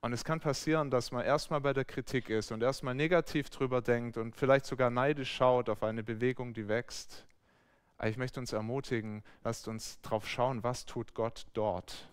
Und 0.00 0.14
es 0.14 0.24
kann 0.24 0.40
passieren, 0.40 0.90
dass 0.90 1.12
man 1.12 1.26
erstmal 1.26 1.60
bei 1.60 1.74
der 1.74 1.84
Kritik 1.84 2.30
ist 2.30 2.50
und 2.50 2.62
erstmal 2.62 2.94
negativ 2.94 3.50
drüber 3.50 3.82
denkt 3.82 4.16
und 4.16 4.34
vielleicht 4.34 4.64
sogar 4.64 4.88
neidisch 4.88 5.34
schaut 5.34 5.68
auf 5.68 5.82
eine 5.82 6.04
Bewegung, 6.04 6.54
die 6.54 6.68
wächst. 6.68 7.26
Aber 7.98 8.08
ich 8.08 8.16
möchte 8.16 8.40
uns 8.40 8.54
ermutigen, 8.54 9.24
lasst 9.44 9.68
uns 9.68 10.00
drauf 10.00 10.26
schauen, 10.26 10.62
was 10.62 10.86
tut 10.86 11.12
Gott 11.12 11.44
dort 11.52 12.08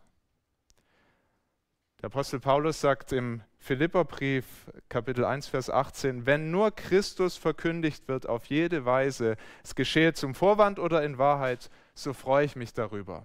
der 2.03 2.07
Apostel 2.07 2.41
Paulus 2.41 2.81
sagt 2.81 3.13
im 3.13 3.41
Philipperbrief 3.60 4.45
Kapitel 4.89 5.24
1 5.24 5.48
Vers 5.48 5.69
18, 5.69 6.25
wenn 6.25 6.51
nur 6.51 6.72
Christus 6.72 7.38
verkündigt 7.38 8.10
wird 8.10 8.27
auf 8.27 8.43
jede 8.48 8.83
Weise, 8.83 9.38
es 9.63 9.74
geschehe 9.74 10.12
zum 10.12 10.36
Vorwand 10.36 10.79
oder 10.79 11.01
in 11.01 11.17
Wahrheit, 11.17 11.69
so 11.93 12.12
freue 12.12 12.43
ich 12.43 12.57
mich 12.57 12.74
darüber. 12.74 13.24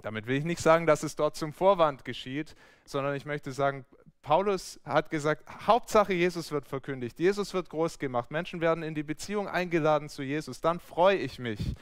Damit 0.00 0.26
will 0.26 0.38
ich 0.38 0.46
nicht 0.46 0.62
sagen, 0.62 0.86
dass 0.86 1.02
es 1.02 1.14
dort 1.14 1.36
zum 1.36 1.52
Vorwand 1.52 2.06
geschieht, 2.06 2.54
sondern 2.86 3.14
ich 3.14 3.26
möchte 3.26 3.52
sagen, 3.52 3.84
Paulus 4.22 4.80
hat 4.86 5.10
gesagt, 5.10 5.44
Hauptsache 5.66 6.14
Jesus 6.14 6.52
wird 6.52 6.68
verkündigt, 6.68 7.18
Jesus 7.18 7.52
wird 7.52 7.68
groß 7.68 7.98
gemacht, 7.98 8.30
Menschen 8.30 8.62
werden 8.62 8.82
in 8.82 8.94
die 8.94 9.02
Beziehung 9.02 9.46
eingeladen 9.46 10.08
zu 10.08 10.22
Jesus, 10.22 10.62
dann 10.62 10.80
freue 10.80 11.18
ich 11.18 11.38
mich. 11.38 11.74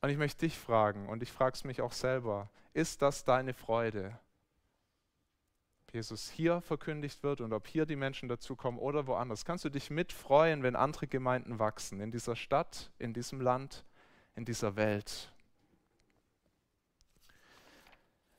Und 0.00 0.10
ich 0.10 0.18
möchte 0.18 0.46
dich 0.46 0.58
fragen, 0.58 1.08
und 1.08 1.22
ich 1.22 1.30
frage 1.30 1.54
es 1.54 1.62
mich 1.62 1.80
auch 1.80 1.92
selber, 1.92 2.50
ist 2.74 3.02
das 3.02 3.22
deine 3.22 3.54
Freude? 3.54 4.18
Jesus 5.96 6.30
hier 6.30 6.60
verkündigt 6.60 7.22
wird 7.22 7.40
und 7.40 7.54
ob 7.54 7.66
hier 7.66 7.86
die 7.86 7.96
Menschen 7.96 8.28
dazukommen 8.28 8.78
oder 8.78 9.06
woanders. 9.06 9.46
Kannst 9.46 9.64
du 9.64 9.70
dich 9.70 9.88
mitfreuen, 9.88 10.62
wenn 10.62 10.76
andere 10.76 11.06
Gemeinden 11.06 11.58
wachsen 11.58 12.00
in 12.00 12.10
dieser 12.10 12.36
Stadt, 12.36 12.90
in 12.98 13.14
diesem 13.14 13.40
Land, 13.40 13.82
in 14.34 14.44
dieser 14.44 14.76
Welt? 14.76 15.32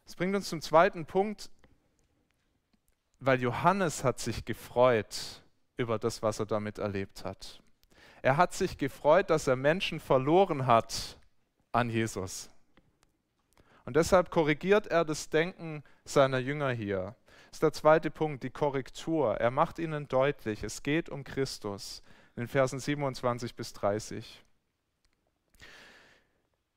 Das 0.06 0.16
bringt 0.16 0.36
uns 0.36 0.50
zum 0.50 0.62
zweiten 0.62 1.08
Punkt, 1.08 1.50
weil 3.20 3.42
Johannes 3.42 4.04
hat 4.04 4.20
sich 4.20 4.46
gefreut 4.46 5.42
über 5.78 5.98
das, 5.98 6.22
was 6.22 6.40
er 6.40 6.46
damit 6.46 6.78
erlebt 6.78 7.26
hat. 7.26 7.60
Er 8.22 8.38
hat 8.38 8.54
sich 8.54 8.78
gefreut, 8.78 9.32
dass 9.32 9.48
er 9.48 9.56
Menschen 9.56 10.00
verloren 10.00 10.68
hat 10.68 11.18
an 11.72 11.90
Jesus. 11.90 12.52
Und 13.86 13.96
deshalb 13.96 14.30
korrigiert 14.30 14.86
er 14.86 15.04
das 15.04 15.30
Denken 15.30 15.84
seiner 16.06 16.38
Jünger 16.38 16.70
hier 16.70 17.16
ist 17.52 17.64
der 17.64 17.74
zweite 17.74 18.12
Punkt, 18.12 18.44
die 18.44 18.50
Korrektur. 18.50 19.36
Er 19.36 19.52
macht 19.52 19.80
ihnen 19.80 20.08
deutlich, 20.08 20.64
es 20.64 20.84
geht 20.84 21.10
um 21.10 21.24
Christus 21.24 22.04
in 22.38 22.44
den 22.44 22.48
Versen 22.48 22.80
27 22.80 23.56
bis 23.56 23.74
30. 23.74 24.44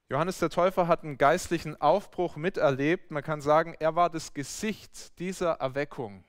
Johannes 0.09 0.39
der 0.39 0.49
Täufer 0.49 0.89
hat 0.89 1.05
einen 1.05 1.19
geistlichen 1.19 1.81
Aufbruch 1.81 2.37
miterlebt. 2.37 3.11
Man 3.11 3.23
kann 3.23 3.43
sagen, 3.43 3.77
er 3.79 3.95
war 3.95 4.11
das 4.11 4.33
Gesicht 4.33 5.19
dieser 5.21 5.53
Erweckung. 5.53 6.25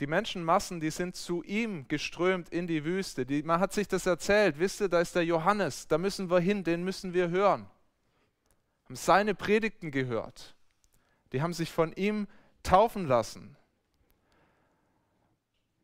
Die 0.00 0.08
Menschenmassen, 0.08 0.80
die 0.80 0.90
sind 0.90 1.14
zu 1.14 1.44
ihm 1.44 1.86
geströmt 1.86 2.48
in 2.48 2.66
die 2.66 2.84
Wüste. 2.84 3.26
Die, 3.26 3.42
man 3.42 3.60
hat 3.60 3.72
sich 3.72 3.86
das 3.86 4.06
erzählt. 4.06 4.58
Wisst 4.58 4.80
ihr, 4.80 4.88
da 4.88 5.00
ist 5.00 5.14
der 5.14 5.24
Johannes, 5.24 5.86
da 5.86 5.98
müssen 5.98 6.30
wir 6.30 6.40
hin, 6.40 6.64
den 6.64 6.82
müssen 6.82 7.12
wir 7.12 7.28
hören. 7.28 7.70
Haben 8.86 8.96
seine 8.96 9.34
Predigten 9.34 9.90
gehört. 9.90 10.56
Die 11.32 11.42
haben 11.42 11.52
sich 11.52 11.70
von 11.70 11.92
ihm 11.92 12.26
taufen 12.64 13.06
lassen. 13.06 13.56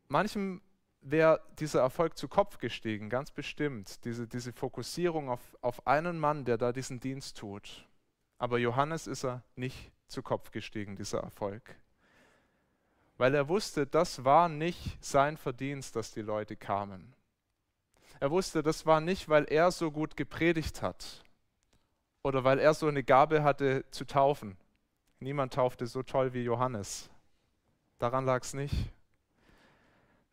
Manchem 0.09 0.61
wäre 1.01 1.41
dieser 1.57 1.79
Erfolg 1.79 2.17
zu 2.17 2.27
Kopf 2.27 2.57
gestiegen, 2.57 3.09
ganz 3.09 3.31
bestimmt, 3.31 4.03
diese, 4.03 4.27
diese 4.27 4.51
Fokussierung 4.51 5.29
auf, 5.29 5.57
auf 5.61 5.87
einen 5.87 6.19
Mann, 6.19 6.43
der 6.43 6.57
da 6.57 6.73
diesen 6.73 6.99
Dienst 6.99 7.37
tut. 7.37 7.87
Aber 8.37 8.57
Johannes 8.57 9.07
ist 9.07 9.23
er 9.23 9.43
nicht 9.55 9.91
zu 10.07 10.21
Kopf 10.21 10.51
gestiegen, 10.51 10.95
dieser 10.95 11.19
Erfolg. 11.19 11.75
Weil 13.17 13.35
er 13.35 13.47
wusste, 13.47 13.87
das 13.87 14.25
war 14.25 14.49
nicht 14.49 15.03
sein 15.03 15.37
Verdienst, 15.37 15.95
dass 15.95 16.11
die 16.11 16.21
Leute 16.21 16.55
kamen. 16.55 17.13
Er 18.19 18.31
wusste, 18.31 18.61
das 18.61 18.85
war 18.85 18.99
nicht, 18.99 19.29
weil 19.29 19.45
er 19.45 19.71
so 19.71 19.91
gut 19.91 20.17
gepredigt 20.17 20.81
hat 20.81 21.23
oder 22.23 22.43
weil 22.43 22.59
er 22.59 22.73
so 22.73 22.87
eine 22.87 23.03
Gabe 23.03 23.43
hatte 23.43 23.85
zu 23.91 24.05
taufen. 24.05 24.57
Niemand 25.21 25.53
taufte 25.53 25.85
so 25.85 26.01
toll 26.01 26.33
wie 26.33 26.43
Johannes. 26.43 27.07
Daran 27.99 28.25
lag 28.25 28.41
es 28.41 28.55
nicht. 28.55 28.73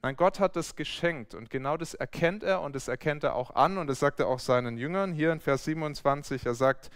Nein, 0.00 0.16
Gott 0.16 0.40
hat 0.40 0.56
das 0.56 0.76
geschenkt 0.76 1.34
und 1.34 1.50
genau 1.50 1.76
das 1.76 1.92
erkennt 1.92 2.42
er 2.42 2.62
und 2.62 2.74
das 2.74 2.88
erkennt 2.88 3.22
er 3.22 3.34
auch 3.34 3.54
an 3.54 3.76
und 3.76 3.86
das 3.86 3.98
sagt 3.98 4.18
er 4.18 4.28
auch 4.28 4.38
seinen 4.38 4.78
Jüngern 4.78 5.12
hier 5.12 5.30
in 5.30 5.40
Vers 5.40 5.64
27. 5.64 6.46
Er 6.46 6.54
sagt, 6.54 6.88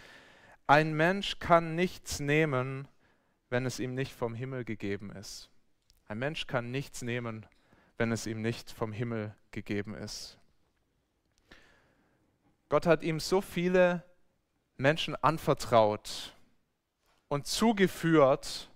ein 0.67 0.95
Mensch 0.95 1.39
kann 1.39 1.75
nichts 1.75 2.19
nehmen, 2.19 2.89
wenn 3.51 3.67
es 3.67 3.79
ihm 3.79 3.95
nicht 3.95 4.13
vom 4.13 4.35
Himmel 4.35 4.65
gegeben 4.65 5.11
ist. 5.11 5.51
Ein 6.09 6.19
Mensch 6.19 6.47
kann 6.47 6.71
nichts 6.71 7.03
nehmen, 7.03 7.45
wenn 7.99 8.11
es 8.11 8.27
ihm 8.27 8.41
nicht 8.41 8.71
vom 8.71 8.93
Himmel 8.93 9.37
gegeben 9.51 9.95
ist. 9.95 10.39
Gott 12.71 12.87
hat 12.87 13.03
ihm 13.03 13.21
so 13.21 13.43
viele 13.43 14.03
Menschen 14.79 15.15
anvertraut 15.15 16.35
und 17.33 17.47
zugeführt, 17.47 18.69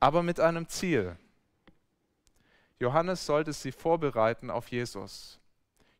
aber 0.00 0.22
mit 0.22 0.40
einem 0.40 0.66
Ziel. 0.66 1.14
Johannes 2.80 3.26
sollte 3.26 3.52
sie 3.52 3.70
vorbereiten 3.70 4.50
auf 4.50 4.68
Jesus. 4.68 5.38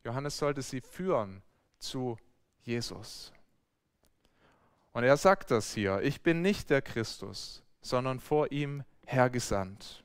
Johannes 0.03 0.39
sollte 0.39 0.63
sie 0.63 0.81
führen 0.81 1.43
zu 1.77 2.17
Jesus. 2.63 3.31
Und 4.91 5.03
er 5.03 5.17
sagt 5.17 5.51
das 5.51 5.71
hier, 5.71 6.01
ich 6.01 6.23
bin 6.23 6.41
nicht 6.41 6.71
der 6.71 6.81
Christus, 6.81 7.61
sondern 7.79 8.19
vor 8.19 8.51
ihm 8.51 8.83
hergesandt. 9.05 10.03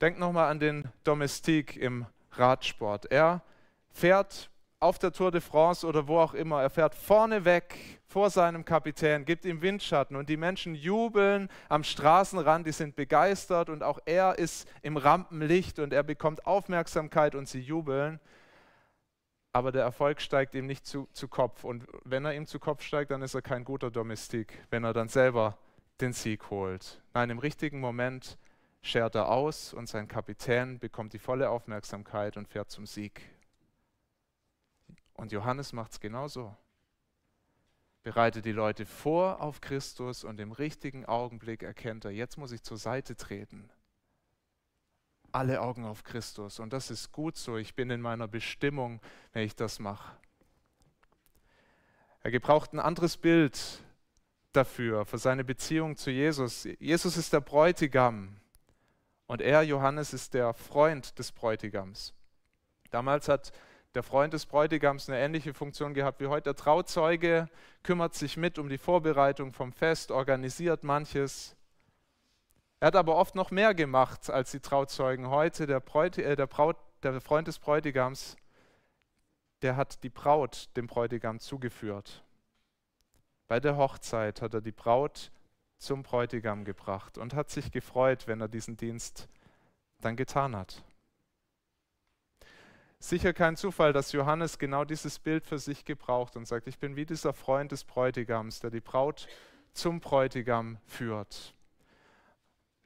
Denkt 0.00 0.18
nochmal 0.18 0.50
an 0.50 0.60
den 0.60 0.88
Domestik 1.02 1.76
im 1.76 2.06
Radsport. 2.32 3.12
Er 3.12 3.42
fährt 3.90 4.48
auf 4.80 4.98
der 4.98 5.12
Tour 5.12 5.30
de 5.30 5.42
France 5.42 5.86
oder 5.86 6.08
wo 6.08 6.20
auch 6.20 6.32
immer, 6.32 6.62
er 6.62 6.70
fährt 6.70 6.94
vorne 6.94 7.44
weg 7.44 8.00
vor 8.14 8.30
seinem 8.30 8.64
Kapitän, 8.64 9.24
gibt 9.24 9.44
ihm 9.44 9.60
Windschatten 9.60 10.14
und 10.14 10.28
die 10.28 10.36
Menschen 10.36 10.76
jubeln 10.76 11.48
am 11.68 11.82
Straßenrand, 11.82 12.64
die 12.64 12.70
sind 12.70 12.94
begeistert 12.94 13.68
und 13.68 13.82
auch 13.82 13.98
er 14.04 14.38
ist 14.38 14.68
im 14.82 14.96
Rampenlicht 14.96 15.80
und 15.80 15.92
er 15.92 16.04
bekommt 16.04 16.46
Aufmerksamkeit 16.46 17.34
und 17.34 17.48
sie 17.48 17.58
jubeln. 17.58 18.20
Aber 19.52 19.72
der 19.72 19.82
Erfolg 19.82 20.20
steigt 20.20 20.54
ihm 20.54 20.66
nicht 20.66 20.86
zu, 20.86 21.08
zu 21.12 21.26
Kopf 21.26 21.64
und 21.64 21.88
wenn 22.04 22.24
er 22.24 22.34
ihm 22.34 22.46
zu 22.46 22.60
Kopf 22.60 22.84
steigt, 22.84 23.10
dann 23.10 23.20
ist 23.20 23.34
er 23.34 23.42
kein 23.42 23.64
guter 23.64 23.90
Domestik, 23.90 24.64
wenn 24.70 24.84
er 24.84 24.92
dann 24.92 25.08
selber 25.08 25.58
den 26.00 26.12
Sieg 26.12 26.50
holt. 26.50 27.02
Nein, 27.14 27.30
im 27.30 27.40
richtigen 27.40 27.80
Moment 27.80 28.38
schert 28.80 29.16
er 29.16 29.28
aus 29.28 29.74
und 29.74 29.88
sein 29.88 30.06
Kapitän 30.06 30.78
bekommt 30.78 31.14
die 31.14 31.18
volle 31.18 31.50
Aufmerksamkeit 31.50 32.36
und 32.36 32.46
fährt 32.46 32.70
zum 32.70 32.86
Sieg. 32.86 33.22
Und 35.14 35.32
Johannes 35.32 35.72
macht 35.72 35.90
es 35.90 35.98
genauso. 35.98 36.54
Bereitet 38.04 38.44
die 38.44 38.52
Leute 38.52 38.84
vor 38.84 39.40
auf 39.40 39.62
Christus 39.62 40.24
und 40.24 40.38
im 40.38 40.52
richtigen 40.52 41.06
Augenblick 41.06 41.62
erkennt 41.62 42.04
er, 42.04 42.10
jetzt 42.10 42.36
muss 42.36 42.52
ich 42.52 42.62
zur 42.62 42.76
Seite 42.76 43.16
treten. 43.16 43.70
Alle 45.32 45.62
Augen 45.62 45.86
auf 45.86 46.04
Christus 46.04 46.60
und 46.60 46.74
das 46.74 46.90
ist 46.90 47.12
gut 47.12 47.36
so. 47.36 47.56
Ich 47.56 47.74
bin 47.74 47.88
in 47.88 48.02
meiner 48.02 48.28
Bestimmung, 48.28 49.00
wenn 49.32 49.44
ich 49.44 49.56
das 49.56 49.78
mache. 49.78 50.16
Er 52.20 52.30
gebraucht 52.30 52.74
ein 52.74 52.78
anderes 52.78 53.16
Bild 53.16 53.82
dafür, 54.52 55.06
für 55.06 55.18
seine 55.18 55.42
Beziehung 55.42 55.96
zu 55.96 56.10
Jesus. 56.10 56.68
Jesus 56.78 57.16
ist 57.16 57.32
der 57.32 57.40
Bräutigam 57.40 58.36
und 59.26 59.40
er, 59.40 59.62
Johannes, 59.62 60.12
ist 60.12 60.34
der 60.34 60.52
Freund 60.52 61.18
des 61.18 61.32
Bräutigams. 61.32 62.12
Damals 62.90 63.28
hat 63.28 63.52
der 63.94 64.02
Freund 64.02 64.32
des 64.34 64.46
Bräutigams 64.46 65.08
eine 65.08 65.20
ähnliche 65.20 65.54
Funktion 65.54 65.94
gehabt 65.94 66.20
wie 66.20 66.26
heute. 66.26 66.44
Der 66.44 66.56
Trauzeuge 66.56 67.48
kümmert 67.82 68.14
sich 68.14 68.36
mit 68.36 68.58
um 68.58 68.68
die 68.68 68.78
Vorbereitung 68.78 69.52
vom 69.52 69.72
Fest, 69.72 70.10
organisiert 70.10 70.82
manches. 70.82 71.56
Er 72.80 72.88
hat 72.88 72.96
aber 72.96 73.16
oft 73.16 73.34
noch 73.34 73.50
mehr 73.50 73.72
gemacht 73.72 74.28
als 74.30 74.50
die 74.50 74.60
Trauzeugen 74.60 75.30
heute. 75.30 75.66
Der, 75.66 75.80
Bräut, 75.80 76.18
äh, 76.18 76.34
der, 76.36 76.46
Braut, 76.46 76.76
der 77.02 77.20
Freund 77.20 77.46
des 77.46 77.58
Bräutigams, 77.58 78.36
der 79.62 79.76
hat 79.76 80.02
die 80.02 80.10
Braut 80.10 80.68
dem 80.76 80.86
Bräutigam 80.88 81.38
zugeführt. 81.38 82.24
Bei 83.46 83.60
der 83.60 83.76
Hochzeit 83.76 84.42
hat 84.42 84.54
er 84.54 84.60
die 84.60 84.72
Braut 84.72 85.30
zum 85.78 86.02
Bräutigam 86.02 86.64
gebracht 86.64 87.16
und 87.16 87.34
hat 87.34 87.50
sich 87.50 87.70
gefreut, 87.70 88.26
wenn 88.26 88.40
er 88.40 88.48
diesen 88.48 88.76
Dienst 88.76 89.28
dann 90.00 90.16
getan 90.16 90.56
hat. 90.56 90.82
Sicher 93.04 93.34
kein 93.34 93.54
Zufall, 93.54 93.92
dass 93.92 94.12
Johannes 94.12 94.58
genau 94.58 94.86
dieses 94.86 95.18
Bild 95.18 95.44
für 95.44 95.58
sich 95.58 95.84
gebraucht 95.84 96.36
und 96.36 96.46
sagt, 96.46 96.66
ich 96.68 96.78
bin 96.78 96.96
wie 96.96 97.04
dieser 97.04 97.34
Freund 97.34 97.70
des 97.70 97.84
Bräutigams, 97.84 98.60
der 98.60 98.70
die 98.70 98.80
Braut 98.80 99.26
zum 99.74 100.00
Bräutigam 100.00 100.78
führt. 100.86 101.54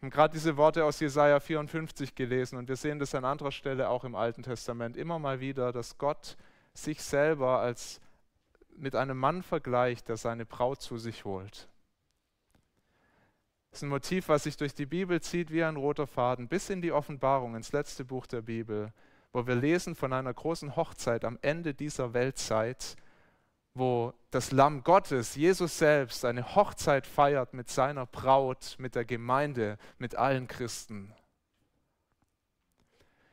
Wir 0.00 0.06
haben 0.06 0.10
gerade 0.10 0.34
diese 0.34 0.56
Worte 0.56 0.84
aus 0.84 0.98
Jesaja 0.98 1.38
54 1.38 2.16
gelesen 2.16 2.58
und 2.58 2.68
wir 2.68 2.74
sehen 2.74 2.98
das 2.98 3.14
an 3.14 3.24
anderer 3.24 3.52
Stelle 3.52 3.90
auch 3.90 4.02
im 4.02 4.16
Alten 4.16 4.42
Testament 4.42 4.96
immer 4.96 5.20
mal 5.20 5.38
wieder, 5.38 5.70
dass 5.70 5.98
Gott 5.98 6.36
sich 6.74 7.00
selber 7.00 7.60
als 7.60 8.00
mit 8.76 8.96
einem 8.96 9.18
Mann 9.18 9.44
vergleicht, 9.44 10.08
der 10.08 10.16
seine 10.16 10.46
Braut 10.46 10.82
zu 10.82 10.98
sich 10.98 11.24
holt. 11.24 11.68
Das 13.70 13.78
ist 13.78 13.82
ein 13.84 13.88
Motiv, 13.88 14.28
was 14.28 14.42
sich 14.42 14.56
durch 14.56 14.74
die 14.74 14.86
Bibel 14.86 15.20
zieht 15.20 15.52
wie 15.52 15.62
ein 15.62 15.76
roter 15.76 16.08
Faden 16.08 16.48
bis 16.48 16.70
in 16.70 16.82
die 16.82 16.90
Offenbarung, 16.90 17.54
ins 17.54 17.70
letzte 17.70 18.04
Buch 18.04 18.26
der 18.26 18.42
Bibel 18.42 18.92
wo 19.32 19.46
wir 19.46 19.54
lesen 19.54 19.94
von 19.94 20.12
einer 20.12 20.32
großen 20.32 20.76
Hochzeit 20.76 21.24
am 21.24 21.38
Ende 21.42 21.74
dieser 21.74 22.14
Weltzeit, 22.14 22.96
wo 23.74 24.12
das 24.30 24.50
Lamm 24.50 24.82
Gottes, 24.82 25.34
Jesus 25.34 25.78
selbst, 25.78 26.24
eine 26.24 26.54
Hochzeit 26.54 27.06
feiert 27.06 27.54
mit 27.54 27.70
seiner 27.70 28.06
Braut, 28.06 28.76
mit 28.78 28.94
der 28.94 29.04
Gemeinde, 29.04 29.78
mit 29.98 30.16
allen 30.16 30.48
Christen. 30.48 31.14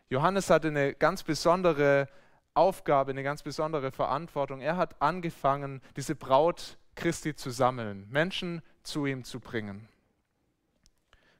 Johannes 0.09 0.49
hatte 0.49 0.67
eine 0.67 0.93
ganz 0.93 1.23
besondere 1.23 2.07
Aufgabe, 2.53 3.11
eine 3.11 3.23
ganz 3.23 3.43
besondere 3.43 3.91
Verantwortung. 3.91 4.61
Er 4.61 4.77
hat 4.77 5.01
angefangen, 5.01 5.81
diese 5.95 6.15
Braut 6.15 6.77
Christi 6.95 7.35
zu 7.35 7.49
sammeln, 7.49 8.07
Menschen 8.09 8.61
zu 8.83 9.05
ihm 9.05 9.23
zu 9.23 9.39
bringen, 9.39 9.89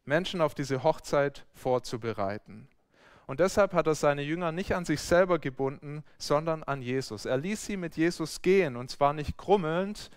Menschen 0.04 0.42
auf 0.42 0.56
diese 0.56 0.84
Hochzeit 0.84 1.46
vorzubereiten. 1.54 2.68
Und 3.28 3.40
deshalb 3.40 3.74
hat 3.74 3.88
er 3.88 3.96
seine 3.96 4.22
Jünger 4.22 4.52
nicht 4.52 4.76
an 4.76 4.86
sich 4.86 5.02
selber 5.02 5.40
gebunden, 5.40 6.04
sondern 6.18 6.64
an 6.64 6.82
Jesus. 6.82 7.26
Er 7.26 7.38
ließ 7.38 7.66
sie 7.66 7.78
mit 7.78 7.98
Jesus 7.98 8.42
gehen 8.42 8.76
und 8.76 8.92
zwar 8.92 9.14
nicht 9.14 9.38
grummelnd. 9.38 10.12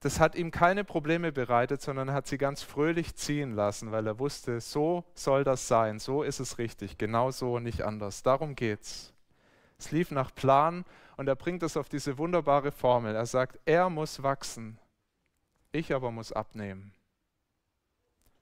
Das 0.00 0.20
hat 0.20 0.34
ihm 0.34 0.50
keine 0.50 0.84
Probleme 0.84 1.32
bereitet, 1.32 1.80
sondern 1.80 2.08
er 2.08 2.14
hat 2.14 2.26
sie 2.26 2.36
ganz 2.36 2.62
fröhlich 2.62 3.14
ziehen 3.14 3.54
lassen, 3.54 3.90
weil 3.90 4.06
er 4.06 4.18
wusste, 4.18 4.60
so 4.60 5.04
soll 5.14 5.44
das 5.44 5.66
sein, 5.66 5.98
so 5.98 6.22
ist 6.22 6.40
es 6.40 6.58
richtig, 6.58 6.98
genau 6.98 7.30
so, 7.30 7.58
nicht 7.58 7.80
anders. 7.80 8.22
Darum 8.22 8.54
geht's. 8.54 9.14
Es 9.78 9.90
lief 9.90 10.10
nach 10.10 10.34
Plan 10.34 10.84
und 11.16 11.28
er 11.28 11.36
bringt 11.36 11.62
es 11.62 11.78
auf 11.78 11.88
diese 11.88 12.18
wunderbare 12.18 12.72
Formel. 12.72 13.14
Er 13.14 13.24
sagt, 13.24 13.58
er 13.64 13.88
muss 13.88 14.22
wachsen, 14.22 14.78
ich 15.72 15.94
aber 15.94 16.10
muss 16.10 16.32
abnehmen. 16.32 16.92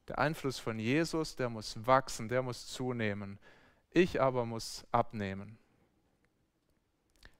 Der 0.08 0.18
Einfluss 0.18 0.58
von 0.58 0.78
Jesus, 0.78 1.36
der 1.36 1.48
muss 1.48 1.86
wachsen, 1.86 2.28
der 2.28 2.42
muss 2.42 2.66
zunehmen. 2.66 3.38
Ich 3.90 4.20
aber 4.20 4.44
muss 4.44 4.84
abnehmen. 4.90 5.58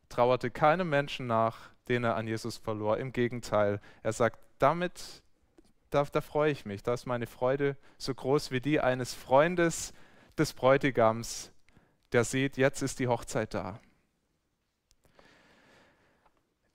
Trauerte 0.09 0.51
keinem 0.51 0.89
Menschen 0.89 1.27
nach, 1.27 1.71
den 1.89 2.05
er 2.05 2.17
an 2.17 2.27
Jesus 2.27 2.59
verlor. 2.59 2.99
Im 2.99 3.13
Gegenteil, 3.13 3.81
er 4.03 4.13
sagt, 4.13 4.39
damit, 4.59 5.23
da, 5.91 6.05
da 6.05 6.21
freue 6.21 6.53
ich 6.53 6.65
mich. 6.65 6.83
Da 6.83 6.95
ist 6.95 7.07
meine 7.07 7.27
Freude 7.27 7.77
so 7.99 8.15
groß 8.15 8.51
wie 8.51 8.61
die 8.61 8.81
eines 8.81 9.15
Freundes 9.15 9.93
des 10.39 10.53
Bräutigams, 10.53 11.51
der 12.13 12.25
sieht, 12.25 12.57
jetzt 12.57 12.83
ist 12.83 12.99
die 12.99 13.09
Hochzeit 13.09 13.55
da. 13.55 13.81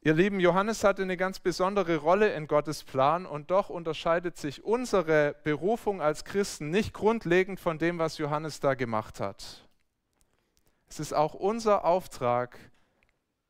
Ihr 0.08 0.14
Lieben, 0.14 0.40
Johannes 0.40 0.86
hatte 0.86 1.02
eine 1.02 1.18
ganz 1.18 1.38
besondere 1.42 1.98
Rolle 1.98 2.34
in 2.34 2.48
Gottes 2.48 2.86
Plan 2.86 3.26
und 3.26 3.52
doch 3.52 3.70
unterscheidet 3.70 4.38
sich 4.38 4.64
unsere 4.64 5.36
Berufung 5.44 6.02
als 6.02 6.24
Christen 6.24 6.70
nicht 6.70 6.94
grundlegend 6.94 7.60
von 7.60 7.78
dem, 7.78 8.00
was 8.00 8.18
Johannes 8.18 8.62
da 8.62 8.74
gemacht 8.74 9.20
hat. 9.20 9.68
Es 10.88 11.02
ist 11.02 11.12
auch 11.12 11.34
unser 11.34 11.84
Auftrag, 11.84 12.58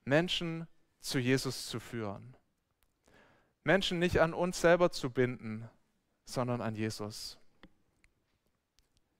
Menschen 0.04 0.65
zu 1.00 1.20
Jesus 1.20 1.67
zu 1.67 1.80
führen. 1.80 2.36
Menschen 3.63 4.00
nicht 4.00 4.20
an 4.20 4.34
uns 4.34 4.60
selber 4.60 4.89
zu 4.89 5.12
binden, 5.12 5.70
sondern 6.26 6.62
an 6.62 6.74
Jesus. 6.74 7.38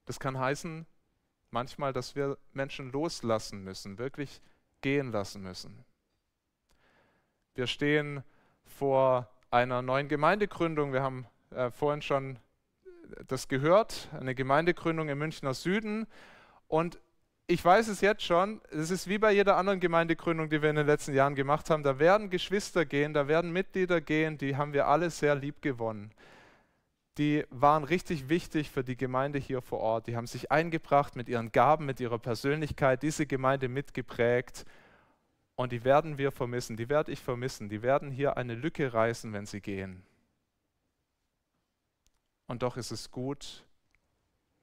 Das 0.06 0.20
kann 0.20 0.40
heißen, 0.40 0.88
manchmal, 1.52 1.94
dass 1.94 2.16
wir 2.16 2.40
Menschen 2.54 2.92
loslassen 2.92 3.64
müssen, 3.64 4.00
wirklich 4.00 4.42
gehen 4.82 5.12
lassen 5.12 5.44
müssen. 5.44 5.86
Wir 7.58 7.66
stehen 7.66 8.24
vor 8.66 9.28
einer 9.50 9.82
neuen 9.82 10.08
Gemeindegründung. 10.08 10.94
Wir 10.94 11.02
haben 11.02 11.26
äh, 11.50 11.72
vorhin 11.72 12.04
schon 12.04 12.38
das 13.26 13.48
gehört, 13.48 14.10
eine 14.14 14.36
Gemeindegründung 14.36 15.10
im 15.10 15.18
Münchner 15.18 15.56
Süden. 15.56 16.06
Und 16.68 17.00
ich 17.48 17.66
weiß 17.66 17.88
es 17.88 18.02
jetzt 18.02 18.22
schon, 18.22 18.62
es 18.70 18.92
ist 18.92 19.08
wie 19.08 19.18
bei 19.18 19.32
jeder 19.32 19.58
anderen 19.58 19.80
Gemeindegründung, 19.80 20.52
die 20.52 20.62
wir 20.62 20.70
in 20.70 20.76
den 20.76 20.86
letzten 20.86 21.16
Jahren 21.16 21.34
gemacht 21.34 21.72
haben. 21.72 21.82
Da 21.82 21.98
werden 21.98 22.30
Geschwister 22.30 22.86
gehen, 22.86 23.16
da 23.16 23.28
werden 23.28 23.52
Mitglieder 23.52 24.02
gehen, 24.02 24.38
die 24.38 24.56
haben 24.56 24.74
wir 24.74 24.88
alle 24.88 25.10
sehr 25.10 25.34
lieb 25.34 25.64
gewonnen. 25.64 26.12
Die 27.18 27.44
waren 27.50 27.84
richtig 27.84 28.30
wichtig 28.30 28.70
für 28.70 28.84
die 28.84 28.98
Gemeinde 28.98 29.40
hier 29.40 29.64
vor 29.64 29.80
Ort. 29.80 30.06
Die 30.06 30.16
haben 30.16 30.28
sich 30.28 30.52
eingebracht 30.52 31.16
mit 31.16 31.28
ihren 31.28 31.52
Gaben, 31.52 31.88
mit 31.88 32.00
ihrer 32.00 32.20
Persönlichkeit, 32.20 33.02
diese 33.02 33.26
Gemeinde 33.26 33.68
mitgeprägt. 33.68 34.64
Und 35.58 35.74
die 35.74 35.84
werden 35.84 36.18
wir 36.18 36.32
vermissen, 36.32 36.78
die 36.78 36.88
werde 36.88 37.12
ich 37.12 37.20
vermissen. 37.20 37.68
Die 37.68 37.82
werden 37.82 38.12
hier 38.12 38.38
eine 38.38 38.56
Lücke 38.56 38.94
reißen, 38.94 39.34
wenn 39.34 39.46
sie 39.46 39.60
gehen. 39.60 40.04
Und 42.46 42.64
doch 42.64 42.78
ist 42.78 42.92
es 42.92 43.12
gut, 43.12 43.66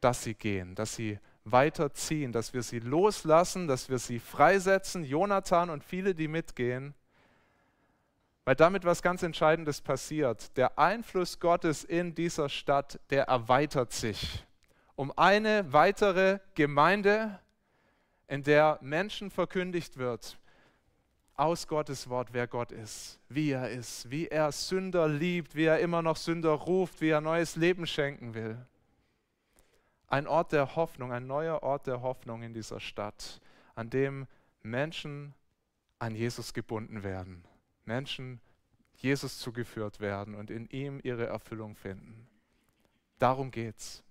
dass 0.01 0.23
sie 0.23 0.35
gehen, 0.35 0.75
dass 0.75 0.95
sie 0.95 1.19
weiterziehen, 1.45 2.33
dass 2.33 2.55
wir 2.55 2.63
sie 2.63 2.79
loslassen, 2.79 3.69
dass 3.69 3.91
wir 3.91 3.99
sie 3.99 4.19
freisetzen, 4.19 5.05
Jonathan 5.05 5.69
und 5.69 5.85
viele, 5.85 6.15
die 6.15 6.29
mitgehen, 6.29 6.95
weil 8.47 8.55
damit 8.55 8.85
was 8.85 9.03
ganz 9.03 9.23
Entscheidendes 9.23 9.83
passiert. 9.83 10.57
Der 10.57 10.79
Einfluss 10.79 11.41
Gottes 11.41 11.85
in 11.85 12.15
dieser 12.15 12.49
Stadt, 12.49 12.99
der 13.11 13.25
erweitert 13.25 13.93
sich 13.93 14.47
um 14.97 15.13
eine 15.17 15.73
weitere 15.73 16.39
Gemeinde, 16.55 17.41
in 18.29 18.43
der 18.43 18.79
Menschen 18.81 19.31
verkündigt 19.31 19.97
wird, 19.97 20.39
aus 21.37 21.67
Gottes 21.67 22.09
Wort, 22.09 22.33
wer 22.33 22.47
Gott 22.47 22.73
ist, 22.73 23.19
wie 23.29 23.51
er 23.51 23.71
ist, 23.71 24.11
wie 24.11 24.29
er 24.29 24.53
Sünder 24.53 25.09
liebt, 25.09 25.55
wie 25.55 25.65
er 25.65 25.81
immer 25.81 26.03
noch 26.03 26.17
Sünder 26.17 26.53
ruft, 26.53 27.01
wie 27.01 27.09
er 27.09 27.21
neues 27.21 27.57
Leben 27.57 27.87
schenken 27.87 28.35
will 28.35 28.65
ein 30.15 30.29
Ort 30.29 30.53
der 30.53 30.77
Hoffnung, 30.77 31.13
ein 31.13 31.27
neuer 31.27 31.65
Ort 31.65 31.89
der 31.89 32.01
Hoffnung 32.01 32.43
in 32.45 32.55
dieser 32.55 32.79
Stadt, 32.79 33.41
an 33.75 33.91
dem 33.91 34.29
Menschen 34.63 35.35
an 35.99 36.15
Jesus 36.15 36.55
gebunden 36.55 37.03
werden, 37.03 37.45
Menschen 37.85 38.41
Jesus 38.95 39.41
zugeführt 39.41 39.99
werden 39.99 40.37
und 40.37 40.53
in 40.53 40.69
ihm 40.69 41.01
ihre 41.03 41.27
Erfüllung 41.27 41.75
finden. 41.75 42.29
Darum 43.19 43.51
geht's. 43.51 44.05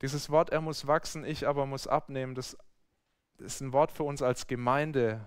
Dieses 0.00 0.28
Wort, 0.28 0.50
er 0.50 0.60
muss 0.60 0.88
wachsen, 0.88 1.24
ich 1.24 1.46
aber 1.46 1.64
muss 1.64 1.86
abnehmen, 1.86 2.34
das 2.34 2.56
ist 3.42 3.60
ein 3.60 3.72
Wort 3.72 3.92
für 3.92 4.04
uns 4.04 4.22
als 4.22 4.46
Gemeinde, 4.46 5.20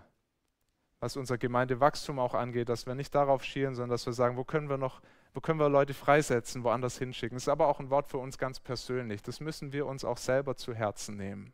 was 0.99 1.17
unser 1.17 1.37
Gemeindewachstum 1.37 2.19
auch 2.19 2.33
angeht, 2.33 2.69
dass 2.69 2.87
wir 2.87 2.95
nicht 2.95 3.13
darauf 3.13 3.43
schielen, 3.43 3.75
sondern 3.75 3.91
dass 3.91 4.05
wir 4.05 4.13
sagen, 4.13 4.37
wo 4.37 4.43
können 4.43 4.69
wir 4.69 4.77
noch 4.77 5.01
wo 5.35 5.41
können 5.41 5.59
wir 5.59 5.67
Leute 5.67 5.93
freisetzen, 5.93 6.63
woanders 6.63 6.97
hinschicken. 6.97 7.35
Das 7.35 7.43
ist 7.43 7.49
aber 7.49 7.67
auch 7.67 7.81
ein 7.81 7.89
Wort 7.89 8.07
für 8.07 8.17
uns 8.17 8.37
ganz 8.37 8.61
persönlich. 8.61 9.21
Das 9.21 9.41
müssen 9.41 9.73
wir 9.73 9.85
uns 9.85 10.05
auch 10.05 10.17
selber 10.17 10.55
zu 10.55 10.73
Herzen 10.73 11.17
nehmen. 11.17 11.53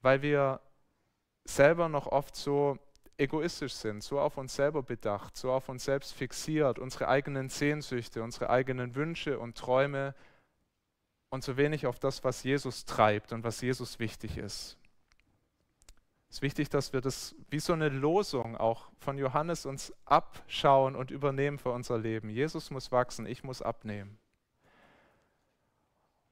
Weil 0.00 0.22
wir 0.22 0.60
selber 1.44 1.88
noch 1.88 2.06
oft 2.06 2.36
so 2.36 2.78
egoistisch 3.18 3.74
sind, 3.74 4.04
so 4.04 4.20
auf 4.20 4.38
uns 4.38 4.54
selber 4.54 4.84
bedacht, 4.84 5.36
so 5.36 5.50
auf 5.50 5.68
uns 5.68 5.84
selbst 5.84 6.14
fixiert, 6.14 6.78
unsere 6.78 7.08
eigenen 7.08 7.48
Sehnsüchte, 7.48 8.22
unsere 8.22 8.50
eigenen 8.50 8.94
Wünsche 8.94 9.40
und 9.40 9.58
Träume 9.58 10.14
und 11.34 11.42
so 11.42 11.56
wenig 11.56 11.86
auf 11.86 11.98
das, 11.98 12.22
was 12.22 12.44
Jesus 12.44 12.84
treibt 12.84 13.32
und 13.32 13.42
was 13.42 13.60
Jesus 13.60 13.98
wichtig 13.98 14.38
ist. 14.38 14.78
Es 16.28 16.36
ist 16.36 16.42
wichtig, 16.42 16.68
dass 16.68 16.92
wir 16.92 17.00
das 17.00 17.34
wie 17.50 17.58
so 17.58 17.72
eine 17.72 17.88
Losung 17.88 18.56
auch 18.56 18.88
von 18.98 19.18
Johannes 19.18 19.66
uns 19.66 19.92
abschauen 20.04 20.94
und 20.94 21.10
übernehmen 21.10 21.58
für 21.58 21.70
unser 21.70 21.98
Leben. 21.98 22.30
Jesus 22.30 22.70
muss 22.70 22.92
wachsen, 22.92 23.26
ich 23.26 23.42
muss 23.42 23.62
abnehmen. 23.62 24.16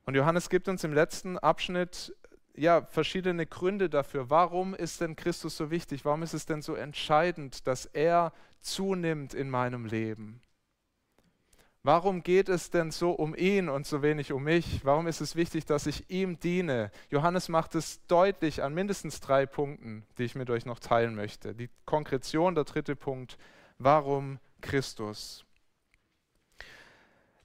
Und 0.04 0.14
Johannes 0.14 0.48
gibt 0.48 0.68
uns 0.68 0.84
im 0.84 0.92
letzten 0.92 1.36
Abschnitt 1.36 2.16
ja 2.54 2.82
verschiedene 2.82 3.46
Gründe 3.46 3.90
dafür. 3.90 4.30
Warum 4.30 4.72
ist 4.72 5.00
denn 5.00 5.16
Christus 5.16 5.56
so 5.56 5.70
wichtig? 5.72 6.04
Warum 6.04 6.22
ist 6.22 6.32
es 6.32 6.46
denn 6.46 6.62
so 6.62 6.74
entscheidend, 6.74 7.66
dass 7.66 7.86
er 7.86 8.32
zunimmt 8.60 9.34
in 9.34 9.50
meinem 9.50 9.84
Leben? 9.84 10.40
Warum 11.84 12.22
geht 12.22 12.48
es 12.48 12.70
denn 12.70 12.92
so 12.92 13.10
um 13.10 13.34
ihn 13.34 13.68
und 13.68 13.88
so 13.88 14.02
wenig 14.02 14.32
um 14.32 14.44
mich? 14.44 14.84
Warum 14.84 15.08
ist 15.08 15.20
es 15.20 15.34
wichtig, 15.34 15.64
dass 15.64 15.86
ich 15.86 16.08
ihm 16.08 16.38
diene? 16.38 16.92
Johannes 17.10 17.48
macht 17.48 17.74
es 17.74 18.06
deutlich 18.06 18.62
an 18.62 18.72
mindestens 18.72 19.20
drei 19.20 19.46
Punkten, 19.46 20.06
die 20.16 20.22
ich 20.22 20.36
mit 20.36 20.48
euch 20.48 20.64
noch 20.64 20.78
teilen 20.78 21.16
möchte. 21.16 21.56
Die 21.56 21.70
Konkretion, 21.84 22.54
der 22.54 22.64
dritte 22.64 22.94
Punkt, 22.94 23.36
warum 23.78 24.38
Christus? 24.60 25.44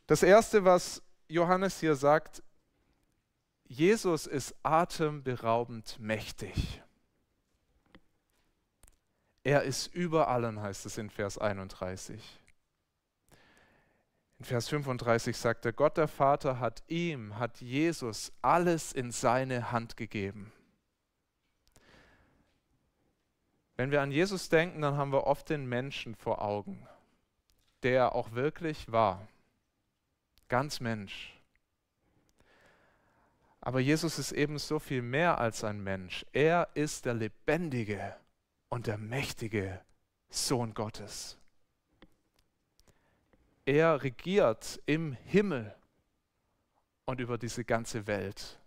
Das 0.06 0.22
Erste, 0.22 0.64
was 0.64 1.02
Johannes 1.28 1.80
hier 1.80 1.96
sagt, 1.96 2.44
Jesus 3.66 4.28
ist 4.28 4.56
atemberaubend 4.62 6.00
mächtig. 6.00 6.82
Er 9.44 9.64
ist 9.64 9.88
über 9.96 10.28
allen, 10.28 10.62
heißt 10.62 10.86
es 10.86 11.00
in 11.00 11.10
Vers 11.10 11.40
31. 11.40 12.22
In 14.40 14.46
Vers 14.46 14.70
35 14.70 15.36
sagt 15.36 15.66
er, 15.66 15.74
Gott 15.74 15.98
der 15.98 16.08
Vater 16.08 16.60
hat 16.60 16.84
ihm, 16.88 17.40
hat 17.40 17.60
Jesus 17.60 18.32
alles 18.42 18.94
in 18.94 19.12
seine 19.12 19.72
Hand 19.72 19.98
gegeben. 19.98 20.52
Wenn 23.76 23.92
wir 23.92 24.02
an 24.02 24.12
Jesus 24.12 24.50
denken, 24.50 24.82
dann 24.82 24.98
haben 24.98 25.12
wir 25.12 25.26
oft 25.26 25.50
den 25.50 25.68
Menschen 25.68 26.16
vor 26.16 26.42
Augen, 26.42 26.88
der 27.84 28.14
auch 28.16 28.32
wirklich 28.32 28.92
war. 28.92 29.28
Ganz 30.50 30.80
Mensch. 30.80 31.34
Aber 33.62 33.80
Jesus 33.80 34.18
ist 34.18 34.32
eben 34.32 34.60
so 34.60 34.80
viel 34.80 35.02
mehr 35.02 35.40
als 35.40 35.64
ein 35.64 35.84
Mensch. 35.84 36.26
Er 36.32 36.70
ist 36.74 37.06
der 37.06 37.16
lebendige 37.16 38.16
und 38.70 38.88
der 38.88 38.98
mächtige 38.98 39.82
Sohn 40.30 40.74
Gottes. 40.74 41.38
Er 43.68 44.02
regiert 44.02 44.82
im 44.86 45.12
Himmel 45.12 45.76
und 47.04 47.20
über 47.20 47.38
diese 47.38 47.66
ganze 47.66 48.08
Welt. 48.08 48.62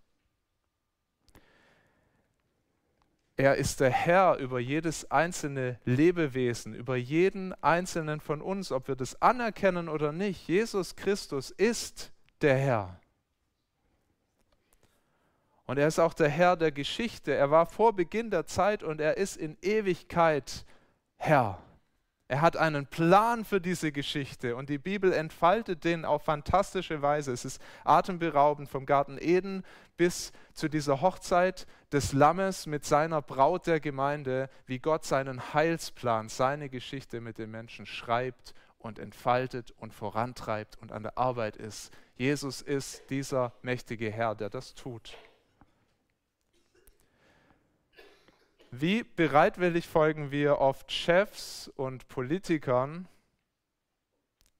Er 3.34 3.54
ist 3.54 3.80
der 3.80 3.88
Herr 3.88 4.36
über 4.36 4.60
jedes 4.60 5.10
einzelne 5.10 5.80
Lebewesen, 5.86 6.74
über 6.74 6.96
jeden 6.96 7.54
einzelnen 7.62 8.20
von 8.20 8.42
uns, 8.42 8.72
ob 8.72 8.88
wir 8.88 8.94
das 8.94 9.22
anerkennen 9.22 9.88
oder 9.88 10.12
nicht. 10.12 10.46
Jesus 10.46 10.94
Christus 10.96 11.50
ist 11.50 12.12
der 12.42 12.58
Herr. 12.58 13.00
Und 15.64 15.78
er 15.78 15.88
ist 15.88 15.98
auch 15.98 16.12
der 16.12 16.28
Herr 16.28 16.58
der 16.58 16.72
Geschichte. 16.72 17.32
Er 17.32 17.50
war 17.50 17.64
vor 17.64 17.94
Beginn 17.94 18.30
der 18.30 18.44
Zeit 18.44 18.82
und 18.82 19.00
er 19.00 19.16
ist 19.16 19.38
in 19.38 19.56
Ewigkeit 19.62 20.66
Herr. 21.16 21.58
Er 22.30 22.42
hat 22.42 22.56
einen 22.56 22.86
Plan 22.86 23.44
für 23.44 23.60
diese 23.60 23.90
Geschichte 23.90 24.54
und 24.54 24.68
die 24.68 24.78
Bibel 24.78 25.12
entfaltet 25.12 25.82
den 25.82 26.04
auf 26.04 26.22
fantastische 26.22 27.02
Weise. 27.02 27.32
Es 27.32 27.44
ist 27.44 27.60
atemberaubend 27.82 28.68
vom 28.68 28.86
Garten 28.86 29.18
Eden 29.20 29.64
bis 29.96 30.30
zu 30.54 30.68
dieser 30.68 31.00
Hochzeit 31.00 31.66
des 31.90 32.12
Lammes 32.12 32.66
mit 32.66 32.84
seiner 32.84 33.20
Braut 33.20 33.66
der 33.66 33.80
Gemeinde, 33.80 34.48
wie 34.66 34.78
Gott 34.78 35.04
seinen 35.04 35.52
Heilsplan, 35.54 36.28
seine 36.28 36.68
Geschichte 36.68 37.20
mit 37.20 37.36
den 37.36 37.50
Menschen 37.50 37.84
schreibt 37.84 38.54
und 38.78 39.00
entfaltet 39.00 39.74
und 39.80 39.92
vorantreibt 39.92 40.78
und 40.80 40.92
an 40.92 41.02
der 41.02 41.18
Arbeit 41.18 41.56
ist. 41.56 41.92
Jesus 42.14 42.62
ist 42.62 43.10
dieser 43.10 43.52
mächtige 43.62 44.08
Herr, 44.08 44.36
der 44.36 44.50
das 44.50 44.76
tut. 44.76 45.16
Wie 48.72 49.02
bereitwillig 49.02 49.88
folgen 49.88 50.30
wir 50.30 50.58
oft 50.58 50.92
Chefs 50.92 51.68
und 51.74 52.06
Politikern, 52.06 53.08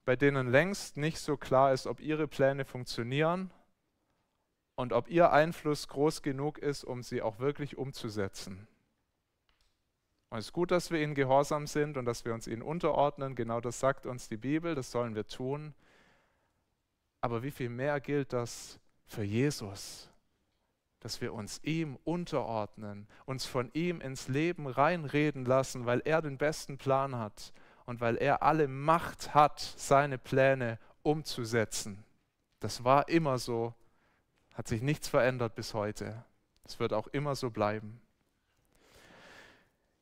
bei 0.03 0.17
denen 0.17 0.51
längst 0.51 0.97
nicht 0.97 1.19
so 1.19 1.37
klar 1.37 1.71
ist, 1.71 1.87
ob 1.87 2.01
ihre 2.01 2.27
Pläne 2.27 2.65
funktionieren 2.65 3.51
und 4.75 4.91
ob 4.91 5.09
ihr 5.09 5.31
Einfluss 5.31 5.87
groß 5.87 6.23
genug 6.23 6.57
ist, 6.57 6.83
um 6.83 7.03
sie 7.03 7.21
auch 7.21 7.39
wirklich 7.39 7.77
umzusetzen. 7.77 8.67
Und 10.29 10.39
es 10.39 10.47
ist 10.47 10.53
gut, 10.53 10.71
dass 10.71 10.91
wir 10.91 11.01
ihnen 11.01 11.15
gehorsam 11.15 11.65
sind 11.65 11.95
und 11.95 12.03
dass 12.03 12.25
wir 12.25 12.33
uns 12.33 12.47
ihnen 12.47 12.61
unterordnen. 12.61 13.35
Genau 13.35 13.61
das 13.61 13.79
sagt 13.79 14.05
uns 14.05 14.27
die 14.27 14.37
Bibel, 14.37 14.75
das 14.75 14.91
sollen 14.91 15.15
wir 15.15 15.25
tun. 15.25 15.73
Aber 17.21 17.43
wie 17.43 17.51
viel 17.51 17.69
mehr 17.69 18.01
gilt 18.01 18.33
das 18.33 18.77
für 19.05 19.23
Jesus? 19.23 20.10
Dass 21.01 21.19
wir 21.19 21.33
uns 21.33 21.59
ihm 21.63 21.97
unterordnen, 22.03 23.07
uns 23.25 23.45
von 23.45 23.69
ihm 23.73 24.01
ins 24.01 24.27
Leben 24.27 24.67
reinreden 24.67 25.45
lassen, 25.45 25.85
weil 25.85 26.01
er 26.05 26.21
den 26.21 26.37
besten 26.37 26.77
Plan 26.77 27.17
hat 27.17 27.53
und 27.85 27.99
weil 27.99 28.17
er 28.17 28.43
alle 28.43 28.67
Macht 28.67 29.33
hat, 29.33 29.59
seine 29.59 30.17
Pläne 30.17 30.79
umzusetzen. 31.03 32.03
Das 32.59 32.83
war 32.83 33.09
immer 33.09 33.37
so, 33.37 33.73
hat 34.53 34.67
sich 34.67 34.81
nichts 34.81 35.07
verändert 35.07 35.55
bis 35.55 35.73
heute. 35.73 36.23
Es 36.63 36.79
wird 36.79 36.93
auch 36.93 37.07
immer 37.07 37.35
so 37.35 37.49
bleiben. 37.49 37.99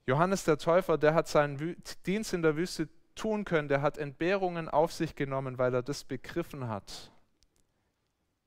Johannes 0.05 0.43
der 0.43 0.57
Täufer, 0.57 0.97
der 0.97 1.13
hat 1.13 1.27
seinen 1.27 1.77
Dienst 2.05 2.33
in 2.33 2.41
der 2.41 2.55
Wüste 2.55 2.89
tun 3.15 3.45
können, 3.45 3.67
der 3.67 3.81
hat 3.81 3.97
Entbehrungen 3.97 4.69
auf 4.69 4.91
sich 4.91 5.15
genommen, 5.15 5.57
weil 5.57 5.73
er 5.73 5.83
das 5.83 6.03
begriffen 6.03 6.67
hat 6.67 7.11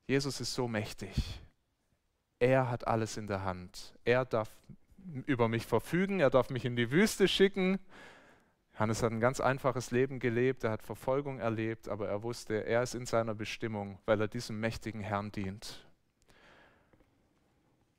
Jesus 0.06 0.40
ist 0.40 0.54
so 0.54 0.68
mächtig. 0.68 1.41
Er 2.42 2.68
hat 2.68 2.88
alles 2.88 3.18
in 3.18 3.28
der 3.28 3.44
Hand. 3.44 3.94
Er 4.04 4.24
darf 4.24 4.50
über 5.26 5.46
mich 5.46 5.64
verfügen, 5.64 6.18
er 6.18 6.28
darf 6.28 6.50
mich 6.50 6.64
in 6.64 6.74
die 6.74 6.90
Wüste 6.90 7.28
schicken. 7.28 7.78
Johannes 8.72 9.04
hat 9.04 9.12
ein 9.12 9.20
ganz 9.20 9.38
einfaches 9.38 9.92
Leben 9.92 10.18
gelebt, 10.18 10.64
er 10.64 10.72
hat 10.72 10.82
Verfolgung 10.82 11.38
erlebt, 11.38 11.88
aber 11.88 12.08
er 12.08 12.24
wusste, 12.24 12.66
er 12.66 12.82
ist 12.82 12.96
in 12.96 13.06
seiner 13.06 13.36
Bestimmung, 13.36 14.00
weil 14.06 14.20
er 14.20 14.26
diesem 14.26 14.58
mächtigen 14.58 15.02
Herrn 15.02 15.30
dient. 15.30 15.86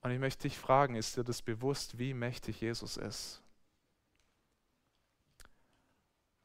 Und 0.02 0.12
ich 0.12 0.20
möchte 0.20 0.42
dich 0.42 0.58
fragen, 0.58 0.96
ist 0.96 1.16
dir 1.16 1.24
das 1.24 1.42
bewusst, 1.42 1.98
wie 1.98 2.14
mächtig 2.14 2.60
Jesus 2.60 2.98
ist? 2.98 3.42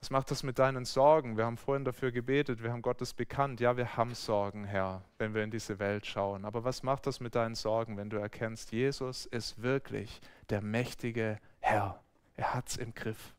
Was 0.00 0.11
macht 0.11 0.30
das 0.30 0.44
mit 0.44 0.58
deinen 0.61 0.84
Sorgen? 0.84 1.37
Wir 1.37 1.44
haben 1.44 1.56
vorhin 1.56 1.84
dafür 1.84 2.12
gebetet, 2.12 2.62
wir 2.62 2.70
haben 2.70 2.82
Gottes 2.82 3.14
bekannt. 3.14 3.58
Ja, 3.61 3.76
wir 3.76 3.96
haben 3.96 4.14
Sorgen, 4.14 4.64
Herr, 4.64 5.02
wenn 5.18 5.34
wir 5.34 5.42
in 5.42 5.50
diese 5.50 5.80
Welt 5.80 6.06
schauen. 6.06 6.44
Aber 6.44 6.62
was 6.62 6.84
macht 6.84 7.06
das 7.06 7.18
mit 7.18 7.34
deinen 7.34 7.56
Sorgen, 7.56 7.96
wenn 7.96 8.08
du 8.08 8.16
erkennst, 8.16 8.70
Jesus 8.70 9.26
ist 9.26 9.61
wirklich 9.61 10.20
der 10.50 10.62
mächtige 10.62 11.38
Herr. 11.61 12.00
Er 12.37 12.54
hat 12.54 12.68
es 12.68 12.76
im 12.76 12.94
Griff. 12.94 13.34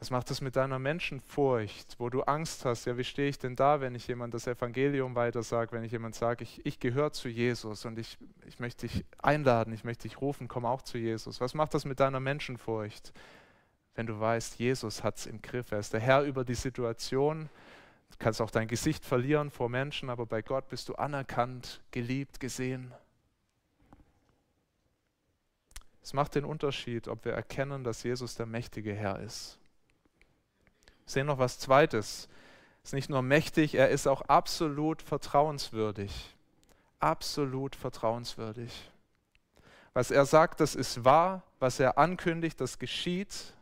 Was 0.00 0.10
macht 0.10 0.28
das 0.28 0.40
mit 0.40 0.56
deiner 0.56 0.80
Menschenfurcht, 0.80 1.98
wo 1.98 2.10
du 2.10 2.22
Angst 2.24 2.64
hast? 2.64 2.84
Ja, 2.84 2.98
wie 2.98 3.04
stehe 3.04 3.28
ich 3.28 3.38
denn 3.38 3.54
da, 3.56 3.80
wenn 3.80 3.94
ich 3.94 4.08
jemand 4.08 4.34
das 4.34 4.46
Evangelium 4.48 5.14
weitersage, 5.14 5.72
wenn 5.72 5.84
ich 5.84 5.92
jemand 5.92 6.16
sage, 6.16 6.42
ich, 6.42 6.66
ich 6.66 6.80
gehöre 6.80 7.12
zu 7.12 7.28
Jesus 7.28 7.86
und 7.86 7.98
ich, 7.98 8.18
ich 8.46 8.58
möchte 8.58 8.86
dich 8.86 9.04
einladen, 9.16 9.72
ich 9.72 9.84
möchte 9.84 10.08
dich 10.08 10.20
rufen, 10.20 10.48
komm 10.48 10.66
auch 10.66 10.82
zu 10.82 10.98
Jesus. 10.98 11.40
Was 11.40 11.54
macht 11.54 11.72
das 11.72 11.84
mit 11.84 12.00
deiner 12.00 12.20
Menschenfurcht? 12.20 13.14
Wenn 13.94 14.06
du 14.06 14.18
weißt, 14.18 14.58
Jesus 14.58 15.02
hat 15.04 15.18
es 15.18 15.26
im 15.26 15.40
Griff. 15.40 15.70
Er 15.72 15.78
ist 15.78 15.92
der 15.92 16.00
Herr 16.00 16.22
über 16.22 16.44
die 16.44 16.54
Situation. 16.54 17.48
Du 18.10 18.16
kannst 18.18 18.40
auch 18.40 18.50
dein 18.50 18.68
Gesicht 18.68 19.04
verlieren 19.04 19.50
vor 19.50 19.68
Menschen, 19.68 20.10
aber 20.10 20.26
bei 20.26 20.42
Gott 20.42 20.68
bist 20.68 20.88
du 20.88 20.94
anerkannt, 20.94 21.80
geliebt, 21.90 22.40
gesehen. 22.40 22.92
Es 26.02 26.12
macht 26.12 26.34
den 26.34 26.44
Unterschied, 26.44 27.08
ob 27.08 27.24
wir 27.24 27.32
erkennen, 27.32 27.82
dass 27.82 28.02
Jesus 28.02 28.34
der 28.34 28.46
mächtige 28.46 28.92
Herr 28.92 29.20
ist. 29.20 29.58
Wir 30.84 31.12
sehen 31.12 31.26
noch 31.26 31.38
was 31.38 31.58
Zweites. 31.58 32.28
Er 32.82 32.84
ist 32.84 32.92
nicht 32.92 33.10
nur 33.10 33.22
mächtig, 33.22 33.74
er 33.74 33.88
ist 33.88 34.06
auch 34.06 34.20
absolut 34.22 35.00
vertrauenswürdig. 35.00 36.36
Absolut 36.98 37.74
vertrauenswürdig. 37.74 38.90
Was 39.94 40.10
er 40.10 40.26
sagt, 40.26 40.60
das 40.60 40.74
ist 40.74 41.04
wahr. 41.04 41.42
Was 41.58 41.80
er 41.80 41.96
ankündigt, 41.96 42.60
das 42.60 42.78
geschieht. 42.78 43.54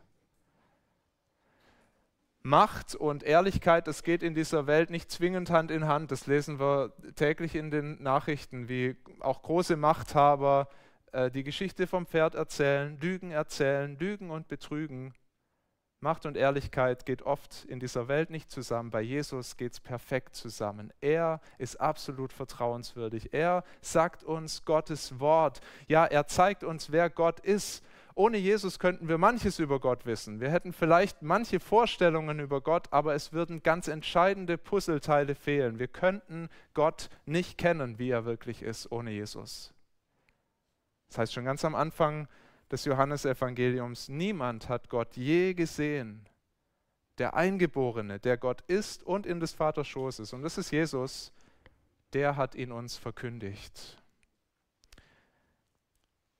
Macht 2.44 2.96
und 2.96 3.22
Ehrlichkeit, 3.22 3.86
das 3.86 4.02
geht 4.02 4.22
in 4.22 4.34
dieser 4.34 4.66
Welt 4.66 4.90
nicht 4.90 5.10
zwingend 5.10 5.50
Hand 5.50 5.70
in 5.70 5.86
Hand. 5.86 6.10
Das 6.10 6.26
lesen 6.26 6.58
wir 6.58 6.92
täglich 7.14 7.54
in 7.54 7.70
den 7.70 8.02
Nachrichten, 8.02 8.68
wie 8.68 8.96
auch 9.20 9.42
große 9.42 9.76
Machthaber 9.76 10.68
äh, 11.12 11.30
die 11.30 11.44
Geschichte 11.44 11.86
vom 11.86 12.06
Pferd 12.06 12.34
erzählen, 12.34 12.98
Lügen 13.00 13.30
erzählen, 13.30 13.96
Lügen 13.98 14.30
und 14.30 14.48
Betrügen. 14.48 15.14
Macht 16.00 16.26
und 16.26 16.36
Ehrlichkeit 16.36 17.06
geht 17.06 17.22
oft 17.22 17.64
in 17.66 17.78
dieser 17.78 18.08
Welt 18.08 18.28
nicht 18.28 18.50
zusammen. 18.50 18.90
Bei 18.90 19.00
Jesus 19.00 19.56
geht 19.56 19.74
es 19.74 19.78
perfekt 19.80 20.34
zusammen. 20.34 20.92
Er 21.00 21.40
ist 21.58 21.80
absolut 21.80 22.32
vertrauenswürdig. 22.32 23.32
Er 23.32 23.62
sagt 23.80 24.24
uns 24.24 24.64
Gottes 24.64 25.20
Wort. 25.20 25.60
Ja, 25.86 26.04
er 26.04 26.26
zeigt 26.26 26.64
uns, 26.64 26.90
wer 26.90 27.08
Gott 27.08 27.38
ist. 27.38 27.84
Ohne 28.14 28.36
Jesus 28.36 28.78
könnten 28.78 29.08
wir 29.08 29.18
manches 29.18 29.58
über 29.58 29.80
Gott 29.80 30.04
wissen. 30.04 30.40
Wir 30.40 30.50
hätten 30.50 30.72
vielleicht 30.72 31.22
manche 31.22 31.60
Vorstellungen 31.60 32.40
über 32.40 32.60
Gott, 32.60 32.92
aber 32.92 33.14
es 33.14 33.32
würden 33.32 33.62
ganz 33.62 33.88
entscheidende 33.88 34.58
Puzzleteile 34.58 35.34
fehlen. 35.34 35.78
Wir 35.78 35.88
könnten 35.88 36.48
Gott 36.74 37.08
nicht 37.24 37.56
kennen, 37.56 37.98
wie 37.98 38.10
er 38.10 38.24
wirklich 38.24 38.62
ist, 38.62 38.90
ohne 38.92 39.10
Jesus. 39.10 39.72
Das 41.08 41.18
heißt 41.18 41.32
schon 41.32 41.44
ganz 41.44 41.64
am 41.64 41.74
Anfang 41.74 42.28
des 42.70 42.84
Johannesevangeliums, 42.86 44.08
niemand 44.08 44.68
hat 44.68 44.88
Gott 44.88 45.16
je 45.16 45.54
gesehen. 45.54 46.26
Der 47.18 47.34
Eingeborene, 47.34 48.18
der 48.18 48.38
Gott 48.38 48.62
ist 48.62 49.02
und 49.02 49.26
in 49.26 49.38
des 49.38 49.52
Vaters 49.52 49.86
Schoß 49.86 50.20
ist, 50.20 50.32
und 50.32 50.42
das 50.42 50.56
ist 50.56 50.70
Jesus, 50.70 51.32
der 52.14 52.36
hat 52.36 52.54
ihn 52.54 52.72
uns 52.72 52.96
verkündigt. 52.96 53.98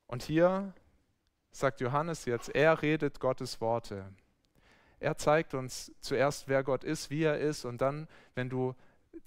Und 0.07 0.23
hier 0.23 0.75
sagt 1.53 1.81
Johannes 1.81 2.25
jetzt, 2.25 2.49
er 2.55 2.83
redet 2.83 3.21
Gottes 3.21 3.61
Worte. 3.61 4.05
Er 5.01 5.17
zeigt 5.17 5.55
uns 5.55 5.93
zuerst, 6.01 6.49
wer 6.49 6.63
Gott 6.63 6.85
ist, 6.85 7.11
wie 7.11 7.25
er 7.25 7.39
ist, 7.39 7.65
und 7.65 7.81
dann, 7.81 8.09
wenn 8.35 8.49
du 8.49 8.75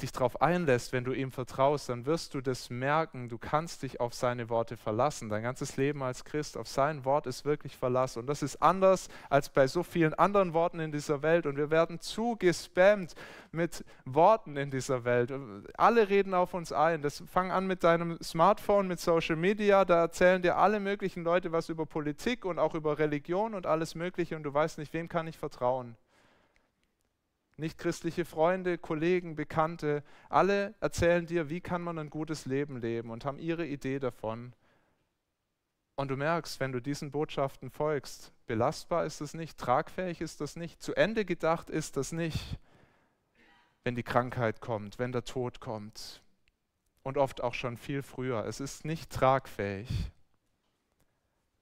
dich 0.02 0.12
darauf 0.12 0.42
einlässt, 0.42 0.92
wenn 0.94 1.04
du 1.04 1.14
ihm 1.14 1.32
vertraust, 1.32 1.90
dann 1.90 2.06
wirst 2.06 2.34
du 2.34 2.42
das 2.42 2.70
merken, 2.70 3.30
du 3.30 3.38
kannst 3.38 3.84
dich 3.84 4.02
auf 4.02 4.14
seine 4.14 4.50
Worte 4.50 4.78
verlassen. 4.78 5.30
Dein 5.30 5.44
ganzes 5.44 5.78
Leben 5.78 6.04
als 6.04 6.26
Christ, 6.26 6.58
auf 6.58 6.68
sein 6.68 7.06
Wort 7.06 7.28
ist 7.28 7.46
wirklich 7.46 7.78
Verlass. 7.78 8.18
Und 8.18 8.28
das 8.28 8.42
ist 8.42 8.62
anders 8.62 9.08
als 9.30 9.50
bei 9.50 9.68
so 9.68 9.84
vielen 9.84 10.14
anderen 10.14 10.54
Worten 10.54 10.80
in 10.80 10.92
dieser 10.92 11.22
Welt. 11.22 11.46
Und 11.46 11.58
wir 11.58 11.72
werden 11.72 12.00
zu 12.00 12.36
gespammt 12.38 13.16
mit 13.52 13.86
Worten 14.06 14.58
in 14.58 14.70
dieser 14.70 15.06
Welt. 15.06 15.32
Alle 15.78 16.10
reden 16.10 16.34
auf 16.34 16.54
uns 16.54 16.72
ein. 16.72 17.02
Das 17.02 17.24
fang 17.32 17.52
an 17.52 17.66
mit 17.68 17.84
deinem 17.84 18.22
Smartphone, 18.22 18.88
mit 18.88 19.00
Social 19.00 19.38
Media. 19.38 19.86
Da 19.86 20.02
erzählen 20.02 20.42
dir 20.42 20.58
alle 20.58 20.80
möglichen 20.80 21.24
Leute 21.24 21.52
was 21.52 21.70
über 21.70 21.86
Politik 21.86 22.44
und 22.44 22.60
auch 22.60 22.76
über 22.76 23.00
Religion 23.00 23.54
und 23.54 23.66
alles 23.66 23.96
Mögliche. 23.96 24.36
Und 24.36 24.44
du 24.44 24.54
weißt 24.54 24.78
nicht, 24.78 24.94
wem 24.94 25.08
kann 25.08 25.28
ich 25.28 25.38
vertrauen 25.38 25.96
nichtchristliche 27.58 28.26
Freunde, 28.26 28.78
Kollegen, 28.78 29.36
Bekannte, 29.36 30.04
alle 30.30 30.74
erzählen 30.80 31.26
dir, 31.26 31.50
wie 31.50 31.62
kann 31.62 31.82
man 31.82 31.98
ein 31.98 32.10
gutes 32.10 32.46
Leben 32.46 32.78
leben 32.78 33.10
und 33.10 33.26
haben 33.26 33.40
ihre 33.40 33.66
Idee 33.66 34.00
davon. 34.00 34.54
Und 35.96 36.10
du 36.10 36.18
merkst, 36.18 36.60
wenn 36.60 36.74
du 36.74 36.82
diesen 36.82 37.12
Botschaften 37.12 37.70
folgst, 37.70 38.34
belastbar 38.48 39.06
ist 39.06 39.22
es 39.22 39.34
nicht, 39.34 39.58
tragfähig 39.58 40.20
ist 40.20 40.42
das 40.42 40.58
nicht, 40.58 40.82
zu 40.82 40.94
Ende 40.94 41.24
gedacht 41.24 41.70
ist 41.70 41.96
das 41.96 42.12
nicht, 42.12 42.60
wenn 43.86 43.96
die 43.96 44.04
Krankheit 44.04 44.60
kommt, 44.60 45.00
wenn 45.00 45.14
der 45.14 45.24
Tod 45.24 45.62
kommt. 45.62 46.22
Und 47.04 47.18
oft 47.18 47.42
auch 47.42 47.54
schon 47.54 47.78
viel 47.78 48.02
früher. 48.02 48.46
Es 48.46 48.60
ist 48.60 48.84
nicht 48.84 49.12
tragfähig. 49.12 50.12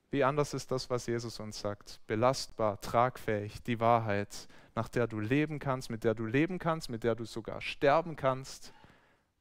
Wie 0.10 0.24
anders 0.24 0.54
ist 0.54 0.72
das, 0.72 0.90
was 0.90 1.06
Jesus 1.06 1.40
uns 1.40 1.60
sagt? 1.60 2.00
Belastbar, 2.08 2.80
tragfähig, 2.80 3.62
die 3.64 3.80
Wahrheit 3.80 4.48
nach 4.76 4.88
der 4.88 5.08
du 5.08 5.20
leben 5.20 5.60
kannst, 5.60 5.90
mit 5.90 6.04
der 6.04 6.16
du 6.16 6.26
leben 6.26 6.60
kannst, 6.60 6.90
mit 6.90 7.04
der 7.04 7.16
du 7.16 7.26
sogar 7.26 7.62
sterben 7.62 8.16
kannst, 8.16 8.74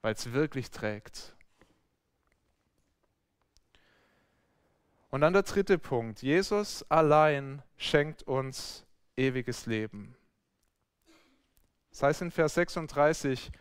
weil 0.03 0.15
es 0.15 0.33
wirklich 0.33 0.71
trägt. 0.71 1.35
Und 5.11 5.21
dann 5.21 5.33
der 5.33 5.43
dritte 5.43 5.79
Punkt. 5.79 6.23
Jesus 6.23 6.85
allein 6.91 7.63
schenkt 7.77 8.23
uns 8.23 8.87
ewiges 9.17 9.67
Leben. 9.67 10.17
Das 11.91 12.03
heißt 12.03 12.23
in 12.23 12.31
Vers 12.31 12.55
36, 12.55 13.53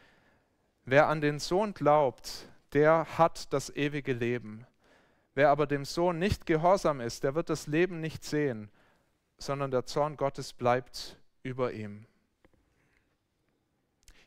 wer 0.86 1.08
an 1.08 1.20
den 1.20 1.40
Sohn 1.40 1.74
glaubt, 1.74 2.48
der 2.72 3.18
hat 3.18 3.52
das 3.52 3.70
ewige 3.70 4.14
Leben. 4.14 4.66
Wer 5.34 5.50
aber 5.50 5.68
dem 5.68 5.84
Sohn 5.84 6.20
nicht 6.20 6.46
gehorsam 6.46 7.02
ist, 7.02 7.24
der 7.24 7.36
wird 7.36 7.50
das 7.50 7.68
Leben 7.68 8.00
nicht 8.00 8.24
sehen, 8.24 8.70
sondern 9.38 9.72
der 9.72 9.86
Zorn 9.86 10.16
Gottes 10.16 10.54
bleibt 10.54 11.18
über 11.44 11.74
ihm. 11.74 12.06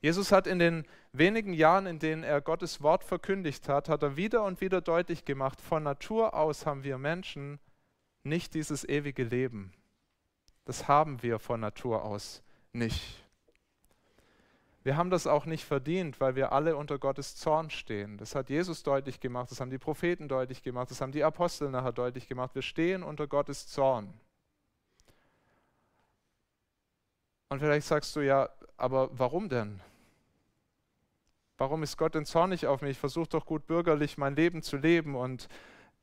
Jesus 0.00 0.32
hat 0.32 0.46
in 0.46 0.58
den 0.58 0.84
wenigen 1.12 1.54
Jahren, 1.54 1.86
in 1.86 1.98
denen 1.98 2.24
er 2.24 2.40
Gottes 2.42 2.82
Wort 2.82 3.04
verkündigt 3.04 3.68
hat, 3.68 3.88
hat 3.88 4.02
er 4.02 4.16
wieder 4.16 4.44
und 4.44 4.60
wieder 4.60 4.82
deutlich 4.82 5.24
gemacht, 5.24 5.60
von 5.62 5.82
Natur 5.82 6.34
aus 6.34 6.66
haben 6.66 6.84
wir 6.84 6.98
Menschen 6.98 7.58
nicht 8.22 8.54
dieses 8.54 8.86
ewige 8.86 9.24
Leben. 9.24 9.72
Das 10.66 10.88
haben 10.88 11.22
wir 11.22 11.38
von 11.38 11.60
Natur 11.60 12.04
aus 12.04 12.42
nicht. 12.72 13.24
Wir 14.82 14.98
haben 14.98 15.08
das 15.08 15.26
auch 15.26 15.46
nicht 15.46 15.64
verdient, 15.64 16.20
weil 16.20 16.36
wir 16.36 16.52
alle 16.52 16.76
unter 16.76 16.98
Gottes 16.98 17.36
Zorn 17.36 17.70
stehen. 17.70 18.18
Das 18.18 18.34
hat 18.34 18.50
Jesus 18.50 18.82
deutlich 18.82 19.20
gemacht, 19.20 19.50
das 19.50 19.60
haben 19.60 19.70
die 19.70 19.78
Propheten 19.78 20.28
deutlich 20.28 20.62
gemacht, 20.62 20.90
das 20.90 21.00
haben 21.00 21.12
die 21.12 21.24
Apostel 21.24 21.70
nachher 21.70 21.92
deutlich 21.92 22.28
gemacht. 22.28 22.54
Wir 22.54 22.60
stehen 22.60 23.02
unter 23.02 23.26
Gottes 23.26 23.66
Zorn. 23.68 24.12
Und 27.48 27.60
vielleicht 27.60 27.86
sagst 27.86 28.14
du 28.16 28.20
ja, 28.20 28.48
aber 28.76 29.10
warum 29.12 29.48
denn? 29.48 29.80
Warum 31.56 31.82
ist 31.82 31.96
Gott 31.96 32.14
denn 32.14 32.26
zornig 32.26 32.66
auf 32.66 32.82
mich? 32.82 32.92
Ich 32.92 32.98
versuche 32.98 33.28
doch 33.28 33.46
gut 33.46 33.66
bürgerlich 33.66 34.18
mein 34.18 34.34
Leben 34.34 34.62
zu 34.62 34.76
leben 34.76 35.14
und 35.14 35.48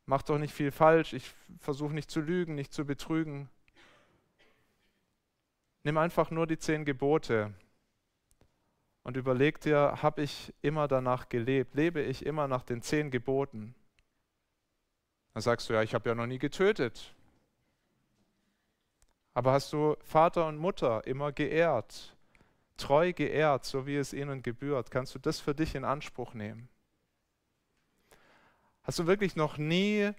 mache 0.05 0.25
doch 0.25 0.37
nicht 0.37 0.53
viel 0.53 0.71
falsch. 0.71 1.13
Ich 1.13 1.33
versuche 1.59 1.93
nicht 1.93 2.09
zu 2.09 2.21
lügen, 2.21 2.55
nicht 2.55 2.73
zu 2.73 2.85
betrügen. 2.85 3.49
Nimm 5.83 5.97
einfach 5.97 6.31
nur 6.31 6.47
die 6.47 6.57
zehn 6.57 6.85
Gebote 6.85 7.53
und 9.03 9.17
überleg 9.17 9.59
dir, 9.59 9.99
habe 10.01 10.21
ich 10.21 10.53
immer 10.61 10.87
danach 10.87 11.27
gelebt? 11.27 11.75
Lebe 11.75 12.01
ich 12.01 12.25
immer 12.25 12.47
nach 12.47 12.63
den 12.63 12.81
zehn 12.81 13.09
Geboten? 13.09 13.73
Dann 15.33 15.41
sagst 15.41 15.69
du, 15.69 15.73
ja, 15.73 15.81
ich 15.81 15.93
habe 15.93 16.09
ja 16.09 16.15
noch 16.15 16.27
nie 16.27 16.39
getötet. 16.39 17.15
Aber 19.33 19.53
hast 19.53 19.71
du 19.71 19.95
Vater 20.03 20.47
und 20.47 20.57
Mutter 20.57 21.05
immer 21.07 21.31
geehrt, 21.31 22.15
treu 22.77 23.13
geehrt, 23.13 23.65
so 23.65 23.87
wie 23.87 23.95
es 23.95 24.13
ihnen 24.13 24.43
gebührt? 24.43 24.91
Kannst 24.91 25.15
du 25.15 25.19
das 25.19 25.39
für 25.39 25.55
dich 25.55 25.75
in 25.75 25.85
Anspruch 25.85 26.33
nehmen? 26.33 26.67
Hast 28.83 28.99
du 28.99 29.07
wirklich 29.07 29.35
noch 29.35 29.57
nie 29.57 30.11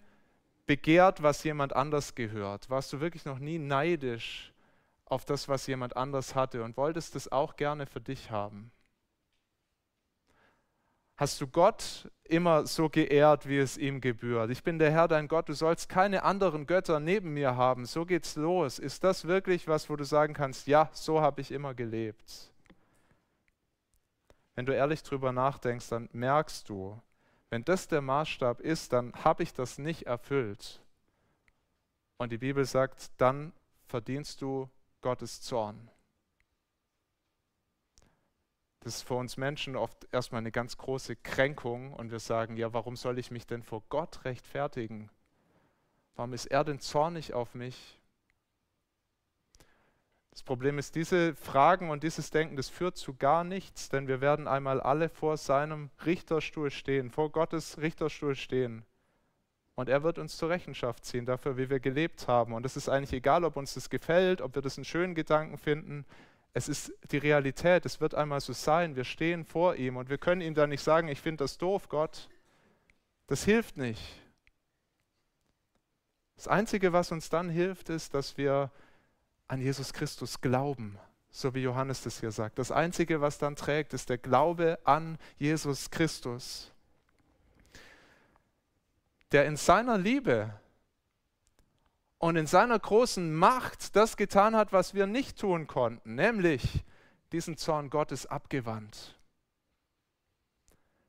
begehrt, 0.67 1.23
was 1.23 1.45
jemand 1.45 1.75
anders 1.75 2.15
gehört? 2.15 2.71
Warst 2.71 2.93
du 2.93 3.01
wirklich 3.01 3.25
noch 3.25 3.39
nie 3.39 3.59
neidisch 3.59 4.53
auf 5.05 5.25
das, 5.25 5.49
was 5.49 5.67
jemand 5.67 5.97
anders 5.97 6.35
hatte 6.35 6.63
und 6.63 6.77
wolltest 6.77 7.15
das 7.15 7.31
auch 7.31 7.57
gerne 7.57 7.87
für 7.87 8.01
dich 8.01 8.31
haben? 8.31 8.71
Hast 11.23 11.41
du 11.41 11.47
Gott 11.47 12.11
immer 12.25 12.67
so 12.67 12.89
geehrt, 12.89 13.49
wie 13.49 13.59
es 13.59 13.79
ihm 13.79 14.01
gebührt? 14.01 14.51
Ich 14.51 14.65
bin 14.65 14.81
der 14.81 14.91
Herr, 14.91 15.07
dein 15.07 15.29
Gott, 15.29 15.49
du 15.49 15.53
sollst 15.53 15.89
keine 15.89 16.25
anderen 16.25 16.67
Götter 16.67 16.99
neben 16.99 17.33
mir 17.33 17.55
haben. 17.55 17.87
So 17.87 18.05
geht's 18.05 18.35
los. 18.35 18.81
Ist 18.81 19.05
das 19.05 19.29
wirklich 19.29 19.69
was, 19.69 19.89
wo 19.89 19.95
du 19.95 20.03
sagen 20.03 20.35
kannst, 20.35 20.67
ja, 20.67 20.91
so 20.93 21.21
habe 21.21 21.41
ich 21.41 21.53
immer 21.53 21.75
gelebt? 21.75 22.51
Wenn 24.57 24.67
du 24.67 24.75
ehrlich 24.75 25.05
drüber 25.05 25.31
nachdenkst, 25.31 25.91
dann 25.91 26.09
merkst 26.11 26.69
du, 26.69 27.01
wenn 27.51 27.65
das 27.65 27.87
der 27.87 28.01
Maßstab 28.01 28.61
ist, 28.61 28.93
dann 28.93 29.13
habe 29.13 29.45
ich 29.45 29.55
das 29.55 29.79
nicht 29.79 30.09
erfüllt. 30.09 30.83
Und 32.17 32.33
die 32.33 32.39
Bibel 32.39 32.65
sagt, 32.65 33.13
dann 33.19 33.53
verdienst 33.85 34.43
du 34.43 34.69
Gottes 35.03 35.41
Zorn. 35.41 35.89
Das 38.85 38.97
ist 38.97 39.03
für 39.03 39.15
uns 39.15 39.37
Menschen 39.37 39.77
oft 39.77 40.09
erstmal 40.11 40.41
eine 40.41 40.51
ganz 40.51 40.77
große 40.77 41.15
Kränkung 41.15 41.93
und 41.93 42.11
wir 42.11 42.19
sagen, 42.19 42.57
ja, 42.57 42.73
warum 42.73 42.97
soll 42.97 43.19
ich 43.19 43.31
mich 43.31 43.47
denn 43.47 43.63
vor 43.63 43.83
Gott 43.89 44.25
rechtfertigen? 44.25 45.09
Warum 46.17 46.33
ist 46.33 46.47
er 46.47 46.65
denn 46.65 46.81
zornig 46.81 47.33
auf 47.33 47.55
mich? 47.55 48.01
Das 50.33 50.43
Problem 50.43 50.79
ist, 50.79 50.97
diese 50.97 51.37
Fragen 51.37 51.91
und 51.91 52.03
dieses 52.03 52.31
Denken, 52.31 52.57
das 52.57 52.71
führt 52.71 52.97
zu 52.97 53.15
gar 53.15 53.45
nichts, 53.45 53.89
denn 53.89 54.09
wir 54.09 54.21
werden 54.21 54.49
einmal 54.49 54.81
alle 54.81 55.09
vor 55.09 55.37
seinem 55.37 55.91
Richterstuhl 56.05 56.71
stehen, 56.71 57.11
vor 57.11 57.31
Gottes 57.31 57.79
Richterstuhl 57.79 58.35
stehen. 58.35 58.85
Und 59.75 59.89
er 59.89 60.03
wird 60.03 60.19
uns 60.19 60.37
zur 60.37 60.49
Rechenschaft 60.49 61.05
ziehen 61.05 61.25
dafür, 61.25 61.57
wie 61.57 61.71
wir 61.71 61.81
gelebt 61.81 62.29
haben. 62.29 62.53
Und 62.53 62.67
es 62.67 62.77
ist 62.77 62.89
eigentlich 62.89 63.13
egal, 63.13 63.45
ob 63.45 63.57
uns 63.57 63.75
das 63.75 63.91
gefällt, 63.91 64.41
ob 64.41 64.55
wir 64.55 64.63
das 64.63 64.77
einen 64.77 64.85
schönen 64.85 65.15
Gedanken 65.15 65.57
finden. 65.57 66.05
Es 66.55 66.69
ist 66.69 66.93
die 67.11 67.19
Realität, 67.19 67.87
es 67.87 68.01
wird 68.01 68.15
einmal 68.15 68.41
so 68.41 68.53
sein. 68.53 68.95
Wir 68.95 69.05
stehen 69.05 69.45
vor 69.45 69.77
ihm 69.77 69.97
und 69.97 70.11
wir 70.11 70.19
können 70.19 70.43
ihm 70.43 70.55
dann 70.55 70.71
nicht 70.71 70.83
sagen, 70.83 71.09
ich 71.09 71.21
finde 71.21 71.45
das 71.45 71.57
doof, 71.57 71.89
Gott. 71.89 72.29
Das 73.27 73.45
hilft 73.45 73.79
nicht. 73.79 74.03
Das 76.37 76.49
Einzige, 76.49 76.93
was 76.93 77.13
uns 77.13 77.31
dann 77.31 77.49
hilft, 77.49 77.89
ist, 77.89 78.15
dass 78.15 78.37
wir 78.37 78.71
an 79.49 79.61
Jesus 79.61 79.93
Christus 79.93 80.41
glauben, 80.41 80.99
so 81.31 81.55
wie 81.55 81.63
Johannes 81.63 82.03
das 82.03 82.21
hier 82.21 82.33
sagt. 82.33 82.59
Das 82.59 82.71
Einzige, 82.71 83.21
was 83.21 83.39
dann 83.39 83.57
trägt, 83.57 83.95
ist 83.95 84.11
der 84.11 84.19
Glaube 84.19 84.79
an 84.85 85.19
Jesus 85.39 85.91
Christus, 85.91 86.73
der 89.31 89.47
in 89.47 89.57
seiner 89.57 89.97
Liebe 89.97 90.53
und 92.23 92.37
in 92.37 92.47
seiner 92.47 92.79
großen 92.79 93.35
Macht 93.35 93.97
das 93.97 94.17
getan 94.17 94.55
hat, 94.55 94.73
was 94.73 94.95
wir 94.95 95.09
nicht 95.09 95.41
tun 95.41 95.67
konnten, 95.67 96.15
nämlich 96.15 96.85
diesen 97.33 97.57
Zorn 97.57 97.91
Gottes 97.91 98.27
abgewandt, 98.27 99.19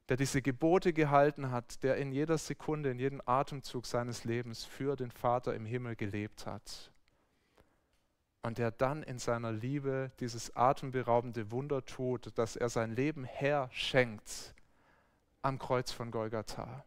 der 0.10 0.17
diese 0.17 0.41
Gebote 0.41 0.91
gehalten 0.91 1.52
hat, 1.52 1.84
der 1.84 1.97
in 1.97 2.12
jeder 2.12 2.39
Sekunde, 2.39 2.89
in 2.89 2.97
jedem 2.97 3.21
Atemzug 3.28 3.86
seines 3.86 4.23
Lebens 4.23 4.65
für 4.65 4.95
den 4.95 5.12
Vater 5.12 5.54
im 5.54 5.67
Himmel 5.67 5.95
gelebt 5.95 6.47
hat 6.47 6.91
und 8.41 8.58
der 8.58 8.71
dann 8.71 9.04
in 9.04 9.19
seiner 9.19 9.52
Liebe 9.52 10.10
dieses 10.19 10.56
atemberaubende 10.56 11.52
Wunder 11.52 11.86
tut, 11.86 12.36
dass 12.39 12.56
er 12.56 12.69
sein 12.69 12.89
Leben 12.95 13.23
herschenkt 13.23 14.56
am 15.43 15.60
Kreuz 15.60 15.91
von 15.91 16.10
Golgatha. 16.10 16.84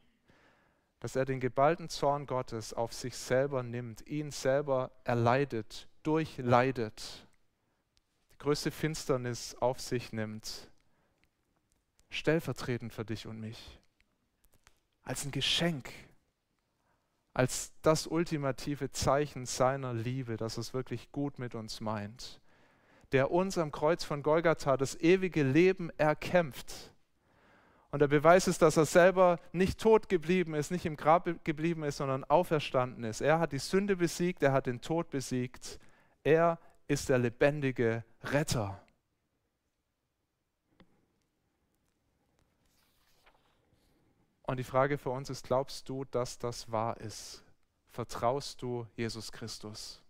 Dass 1.01 1.17
er 1.17 1.25
den 1.25 1.41
geballten 1.41 1.89
Zorn 1.89 2.27
Gottes 2.27 2.73
auf 2.73 2.93
sich 2.93 3.17
selber 3.17 3.63
nimmt, 3.63 4.07
ihn 4.07 4.31
selber 4.31 4.91
erleidet, 5.05 5.89
durchleidet, 6.03 7.27
die 8.33 8.39
größte 8.39 8.71
Finsternis 8.71 9.55
auf 9.57 9.81
sich 9.81 10.13
nimmt, 10.13 10.71
stellvertretend 12.11 12.93
für 12.93 13.05
dich 13.05 13.27
und 13.27 13.41
mich, 13.41 13.81
als 15.03 15.25
ein 15.25 15.31
Geschenk. 15.31 15.91
Als 17.35 17.73
das 17.83 18.07
ultimative 18.07 18.91
Zeichen 18.93 19.45
seiner 19.45 19.93
Liebe, 19.93 20.39
dass 20.39 20.57
es 20.57 20.73
wirklich 20.73 21.13
gut 21.13 21.39
mit 21.39 21.55
uns 21.55 21.83
meint, 21.83 22.41
der 23.13 23.31
uns 23.31 23.59
am 23.59 23.73
Kreuz 23.73 24.05
von 24.05 24.23
Golgatha 24.23 24.79
das 24.79 24.99
ewige 24.99 25.43
Leben 25.43 25.91
erkämpft. 25.99 26.93
Und 27.91 28.01
der 28.01 28.09
Beweis 28.09 28.49
ist, 28.49 28.63
dass 28.63 28.77
er 28.77 28.85
selber 28.85 29.39
nicht 29.53 29.81
tot 29.81 30.09
geblieben 30.09 30.55
ist, 30.55 30.71
nicht 30.71 30.87
im 30.87 30.97
Grab 30.97 31.29
geblieben 31.45 31.83
ist, 31.85 31.99
sondern 31.99 32.25
auferstanden 32.25 33.05
ist. 33.05 33.21
Er 33.21 33.39
hat 33.39 33.53
die 33.53 33.59
Sünde 33.59 33.97
besiegt, 33.97 34.43
er 34.43 34.53
hat 34.53 34.67
den 34.67 34.81
Tod 34.81 35.11
besiegt. 35.11 35.79
Er 36.25 36.59
ist 36.89 37.09
der 37.09 37.19
lebendige 37.19 38.05
Retter. 38.23 38.81
Und 44.43 44.59
die 44.59 44.65
Frage 44.65 44.97
für 44.97 45.11
uns 45.11 45.29
ist, 45.29 45.45
glaubst 45.45 45.89
du, 45.89 46.05
dass 46.05 46.39
das 46.39 46.71
wahr 46.71 47.01
ist? 47.01 47.43
Vertraust 47.89 48.63
du 48.63 48.87
Jesus 48.95 49.33
Christus? 49.33 50.03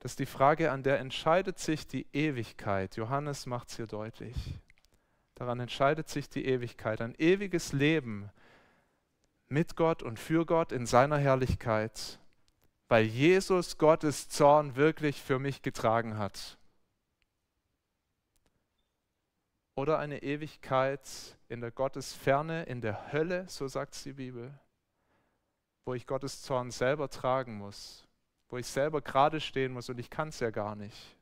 Das 0.00 0.12
ist 0.12 0.18
die 0.18 0.26
Frage, 0.26 0.72
an 0.72 0.82
der 0.82 0.98
entscheidet 0.98 1.58
sich 1.58 1.86
die 1.86 2.06
Ewigkeit. 2.12 2.96
Johannes 2.96 3.46
macht 3.46 3.68
es 3.68 3.76
hier 3.76 3.86
deutlich. 3.86 4.34
Daran 5.36 5.60
entscheidet 5.60 6.08
sich 6.08 6.28
die 6.30 6.46
Ewigkeit. 6.46 7.00
Ein 7.00 7.14
ewiges 7.18 7.72
Leben 7.72 8.30
mit 9.48 9.76
Gott 9.76 10.02
und 10.02 10.18
für 10.18 10.46
Gott 10.46 10.72
in 10.72 10.86
seiner 10.86 11.18
Herrlichkeit, 11.18 12.18
weil 12.88 13.04
Jesus 13.04 13.76
Gottes 13.76 14.28
Zorn 14.30 14.76
wirklich 14.76 15.22
für 15.22 15.38
mich 15.38 15.60
getragen 15.62 16.18
hat. 16.18 16.56
Oder 19.74 19.98
eine 19.98 20.22
Ewigkeit 20.22 21.06
in 21.48 21.60
der 21.60 21.70
Gottesferne, 21.70 22.64
in 22.64 22.80
der 22.80 23.12
Hölle, 23.12 23.46
so 23.46 23.68
sagt 23.68 24.02
die 24.06 24.14
Bibel, 24.14 24.58
wo 25.84 25.92
ich 25.92 26.06
Gottes 26.06 26.40
Zorn 26.42 26.70
selber 26.70 27.10
tragen 27.10 27.58
muss, 27.58 28.08
wo 28.48 28.56
ich 28.56 28.66
selber 28.66 29.02
gerade 29.02 29.38
stehen 29.40 29.74
muss 29.74 29.90
und 29.90 30.00
ich 30.00 30.08
kann 30.08 30.28
es 30.28 30.40
ja 30.40 30.48
gar 30.48 30.76
nicht. 30.76 31.14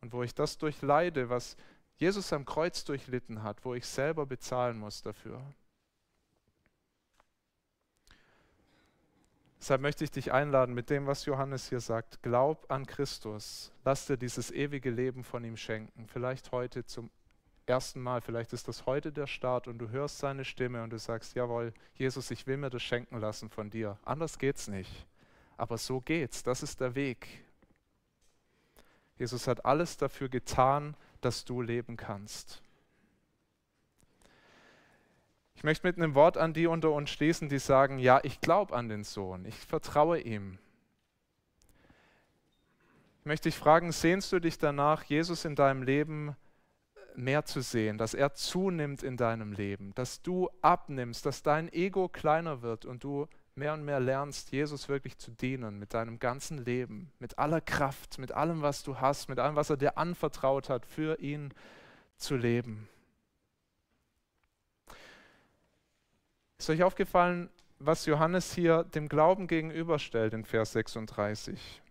Und 0.00 0.12
wo 0.12 0.22
ich 0.22 0.34
das 0.34 0.56
durchleide, 0.56 1.28
was 1.28 1.56
Jesus 1.96 2.32
am 2.32 2.44
Kreuz 2.44 2.84
durchlitten 2.84 3.42
hat, 3.42 3.64
wo 3.64 3.74
ich 3.74 3.86
selber 3.86 4.26
bezahlen 4.26 4.78
muss 4.78 5.02
dafür. 5.02 5.42
Deshalb 9.62 9.80
möchte 9.80 10.02
ich 10.02 10.10
dich 10.10 10.32
einladen 10.32 10.74
mit 10.74 10.90
dem, 10.90 11.06
was 11.06 11.24
Johannes 11.24 11.68
hier 11.68 11.78
sagt. 11.78 12.20
Glaub 12.22 12.68
an 12.68 12.84
Christus. 12.84 13.70
Lass 13.84 14.06
dir 14.06 14.16
dieses 14.16 14.50
ewige 14.50 14.90
Leben 14.90 15.22
von 15.22 15.44
ihm 15.44 15.56
schenken. 15.56 16.08
Vielleicht 16.08 16.50
heute 16.50 16.84
zum 16.84 17.10
ersten 17.66 18.00
Mal, 18.00 18.20
vielleicht 18.20 18.52
ist 18.52 18.66
das 18.66 18.86
heute 18.86 19.12
der 19.12 19.28
Start 19.28 19.68
und 19.68 19.78
du 19.78 19.90
hörst 19.90 20.18
seine 20.18 20.44
Stimme 20.44 20.82
und 20.82 20.90
du 20.90 20.98
sagst, 20.98 21.36
jawohl, 21.36 21.72
Jesus, 21.94 22.32
ich 22.32 22.46
will 22.48 22.56
mir 22.56 22.70
das 22.70 22.82
schenken 22.82 23.20
lassen 23.20 23.50
von 23.50 23.70
dir. 23.70 23.98
Anders 24.04 24.38
geht's 24.38 24.66
nicht. 24.66 25.06
Aber 25.56 25.78
so 25.78 26.00
geht's. 26.00 26.42
Das 26.42 26.64
ist 26.64 26.80
der 26.80 26.96
Weg. 26.96 27.28
Jesus 29.16 29.46
hat 29.46 29.64
alles 29.64 29.96
dafür 29.96 30.28
getan, 30.28 30.96
dass 31.24 31.44
du 31.44 31.62
leben 31.62 31.96
kannst. 31.96 32.62
Ich 35.54 35.64
möchte 35.64 35.86
mit 35.86 35.96
einem 35.96 36.14
Wort 36.14 36.36
an 36.36 36.52
die 36.52 36.66
unter 36.66 36.90
uns 36.90 37.10
schließen, 37.10 37.48
die 37.48 37.58
sagen, 37.58 37.98
ja, 37.98 38.20
ich 38.24 38.40
glaube 38.40 38.74
an 38.74 38.88
den 38.88 39.04
Sohn, 39.04 39.44
ich 39.44 39.54
vertraue 39.54 40.18
ihm. 40.18 40.58
Ich 43.20 43.26
möchte 43.26 43.48
dich 43.48 43.56
fragen, 43.56 43.92
sehnst 43.92 44.32
du 44.32 44.40
dich 44.40 44.58
danach, 44.58 45.04
Jesus 45.04 45.44
in 45.44 45.54
deinem 45.54 45.84
Leben 45.84 46.36
mehr 47.14 47.44
zu 47.44 47.60
sehen, 47.60 47.98
dass 47.98 48.14
er 48.14 48.34
zunimmt 48.34 49.04
in 49.04 49.16
deinem 49.16 49.52
Leben, 49.52 49.94
dass 49.94 50.22
du 50.22 50.50
abnimmst, 50.62 51.24
dass 51.24 51.42
dein 51.42 51.72
Ego 51.72 52.08
kleiner 52.08 52.62
wird 52.62 52.84
und 52.84 53.04
du 53.04 53.28
mehr 53.54 53.74
und 53.74 53.84
mehr 53.84 54.00
lernst, 54.00 54.52
Jesus 54.52 54.88
wirklich 54.88 55.18
zu 55.18 55.30
dienen 55.30 55.78
mit 55.78 55.94
deinem 55.94 56.18
ganzen 56.18 56.58
Leben, 56.58 57.12
mit 57.18 57.38
aller 57.38 57.60
Kraft, 57.60 58.18
mit 58.18 58.32
allem, 58.32 58.62
was 58.62 58.82
du 58.82 59.00
hast, 59.00 59.28
mit 59.28 59.38
allem, 59.38 59.56
was 59.56 59.70
er 59.70 59.76
dir 59.76 59.98
anvertraut 59.98 60.68
hat, 60.68 60.86
für 60.86 61.18
ihn 61.20 61.52
zu 62.16 62.36
leben. 62.36 62.88
Ist 66.58 66.70
euch 66.70 66.82
aufgefallen, 66.82 67.50
was 67.78 68.06
Johannes 68.06 68.54
hier 68.54 68.84
dem 68.84 69.08
Glauben 69.08 69.48
gegenüberstellt 69.48 70.32
in 70.32 70.44
Vers 70.44 70.72
36? 70.72 71.82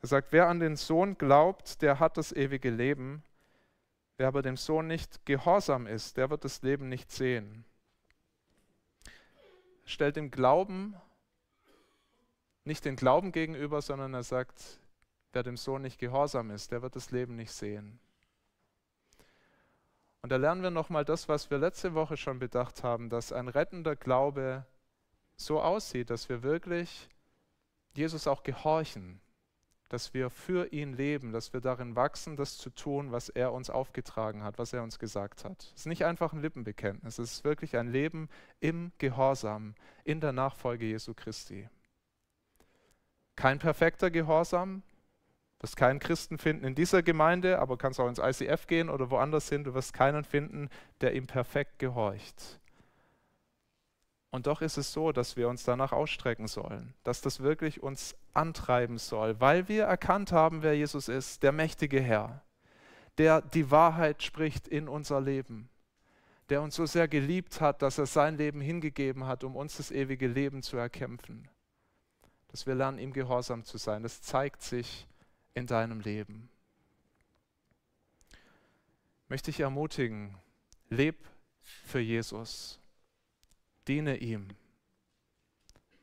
Er 0.00 0.08
sagt, 0.08 0.32
wer 0.32 0.48
an 0.48 0.60
den 0.60 0.76
Sohn 0.76 1.16
glaubt, 1.16 1.82
der 1.82 2.00
hat 2.00 2.16
das 2.16 2.32
ewige 2.32 2.70
Leben. 2.70 3.22
Wer 4.16 4.28
aber 4.28 4.42
dem 4.42 4.56
Sohn 4.56 4.88
nicht 4.88 5.24
gehorsam 5.26 5.86
ist, 5.86 6.16
der 6.16 6.30
wird 6.30 6.44
das 6.44 6.62
Leben 6.62 6.88
nicht 6.88 7.12
sehen. 7.12 7.64
Stellt 9.88 10.16
dem 10.16 10.30
Glauben 10.30 10.94
nicht 12.64 12.84
den 12.84 12.94
Glauben 12.94 13.32
gegenüber, 13.32 13.80
sondern 13.80 14.12
er 14.12 14.22
sagt, 14.22 14.78
wer 15.32 15.42
dem 15.42 15.56
Sohn 15.56 15.80
nicht 15.80 15.98
gehorsam 15.98 16.50
ist, 16.50 16.70
der 16.70 16.82
wird 16.82 16.94
das 16.94 17.10
Leben 17.10 17.36
nicht 17.36 17.52
sehen. 17.52 17.98
Und 20.20 20.30
da 20.30 20.36
lernen 20.36 20.62
wir 20.62 20.70
nochmal 20.70 21.06
das, 21.06 21.26
was 21.30 21.50
wir 21.50 21.56
letzte 21.56 21.94
Woche 21.94 22.18
schon 22.18 22.38
bedacht 22.38 22.82
haben, 22.84 23.08
dass 23.08 23.32
ein 23.32 23.48
rettender 23.48 23.96
Glaube 23.96 24.66
so 25.36 25.62
aussieht, 25.62 26.10
dass 26.10 26.28
wir 26.28 26.42
wirklich 26.42 27.08
Jesus 27.94 28.26
auch 28.26 28.42
gehorchen, 28.42 29.22
dass 29.88 30.12
wir 30.14 30.30
für 30.30 30.72
ihn 30.72 30.92
leben, 30.92 31.32
dass 31.32 31.52
wir 31.52 31.60
darin 31.60 31.96
wachsen, 31.96 32.36
das 32.36 32.58
zu 32.58 32.70
tun, 32.70 33.12
was 33.12 33.28
er 33.28 33.52
uns 33.52 33.70
aufgetragen 33.70 34.42
hat, 34.42 34.58
was 34.58 34.72
er 34.72 34.82
uns 34.82 34.98
gesagt 34.98 35.44
hat. 35.44 35.62
Es 35.74 35.80
ist 35.80 35.86
nicht 35.86 36.04
einfach 36.04 36.32
ein 36.32 36.42
Lippenbekenntnis, 36.42 37.18
es 37.18 37.32
ist 37.32 37.44
wirklich 37.44 37.76
ein 37.76 37.88
Leben 37.88 38.28
im 38.60 38.92
Gehorsam, 38.98 39.74
in 40.04 40.20
der 40.20 40.32
Nachfolge 40.32 40.86
Jesu 40.86 41.14
Christi. 41.14 41.68
Kein 43.36 43.58
perfekter 43.58 44.10
Gehorsam, 44.10 44.82
Du 45.58 45.64
wirst 45.64 45.76
keinen 45.76 45.98
Christen 45.98 46.38
finden 46.38 46.64
in 46.64 46.76
dieser 46.76 47.02
Gemeinde, 47.02 47.58
aber 47.58 47.76
kannst 47.76 47.98
auch 47.98 48.08
ins 48.08 48.20
ICF 48.20 48.68
gehen 48.68 48.88
oder 48.88 49.10
woanders 49.10 49.48
hin. 49.48 49.64
Du 49.64 49.74
wirst 49.74 49.92
keinen 49.92 50.22
finden, 50.22 50.70
der 51.00 51.14
ihm 51.14 51.26
perfekt 51.26 51.80
gehorcht. 51.80 52.60
Und 54.30 54.46
doch 54.46 54.62
ist 54.62 54.76
es 54.76 54.92
so, 54.92 55.10
dass 55.10 55.36
wir 55.36 55.48
uns 55.48 55.64
danach 55.64 55.90
ausstrecken 55.90 56.46
sollen, 56.46 56.94
dass 57.02 57.22
das 57.22 57.40
wirklich 57.40 57.82
uns 57.82 58.14
antreiben 58.38 58.98
soll, 58.98 59.40
weil 59.40 59.68
wir 59.68 59.84
erkannt 59.84 60.32
haben, 60.32 60.62
wer 60.62 60.74
Jesus 60.74 61.08
ist, 61.08 61.42
der 61.42 61.52
mächtige 61.52 62.00
Herr, 62.00 62.42
der 63.18 63.42
die 63.42 63.70
Wahrheit 63.70 64.22
spricht 64.22 64.68
in 64.68 64.88
unser 64.88 65.20
Leben, 65.20 65.68
der 66.48 66.62
uns 66.62 66.76
so 66.76 66.86
sehr 66.86 67.08
geliebt 67.08 67.60
hat, 67.60 67.82
dass 67.82 67.98
er 67.98 68.06
sein 68.06 68.38
Leben 68.38 68.60
hingegeben 68.60 69.26
hat, 69.26 69.44
um 69.44 69.56
uns 69.56 69.76
das 69.76 69.90
ewige 69.90 70.28
Leben 70.28 70.62
zu 70.62 70.76
erkämpfen. 70.76 71.48
Dass 72.46 72.66
wir 72.66 72.74
lernen, 72.74 72.98
ihm 72.98 73.12
gehorsam 73.12 73.64
zu 73.64 73.76
sein. 73.76 74.02
Das 74.02 74.22
zeigt 74.22 74.62
sich 74.62 75.06
in 75.52 75.66
deinem 75.66 76.00
Leben. 76.00 76.48
Möchte 79.28 79.50
ich 79.50 79.60
ermutigen, 79.60 80.34
leb 80.88 81.16
für 81.60 81.98
Jesus, 81.98 82.80
diene 83.86 84.16
ihm, 84.16 84.48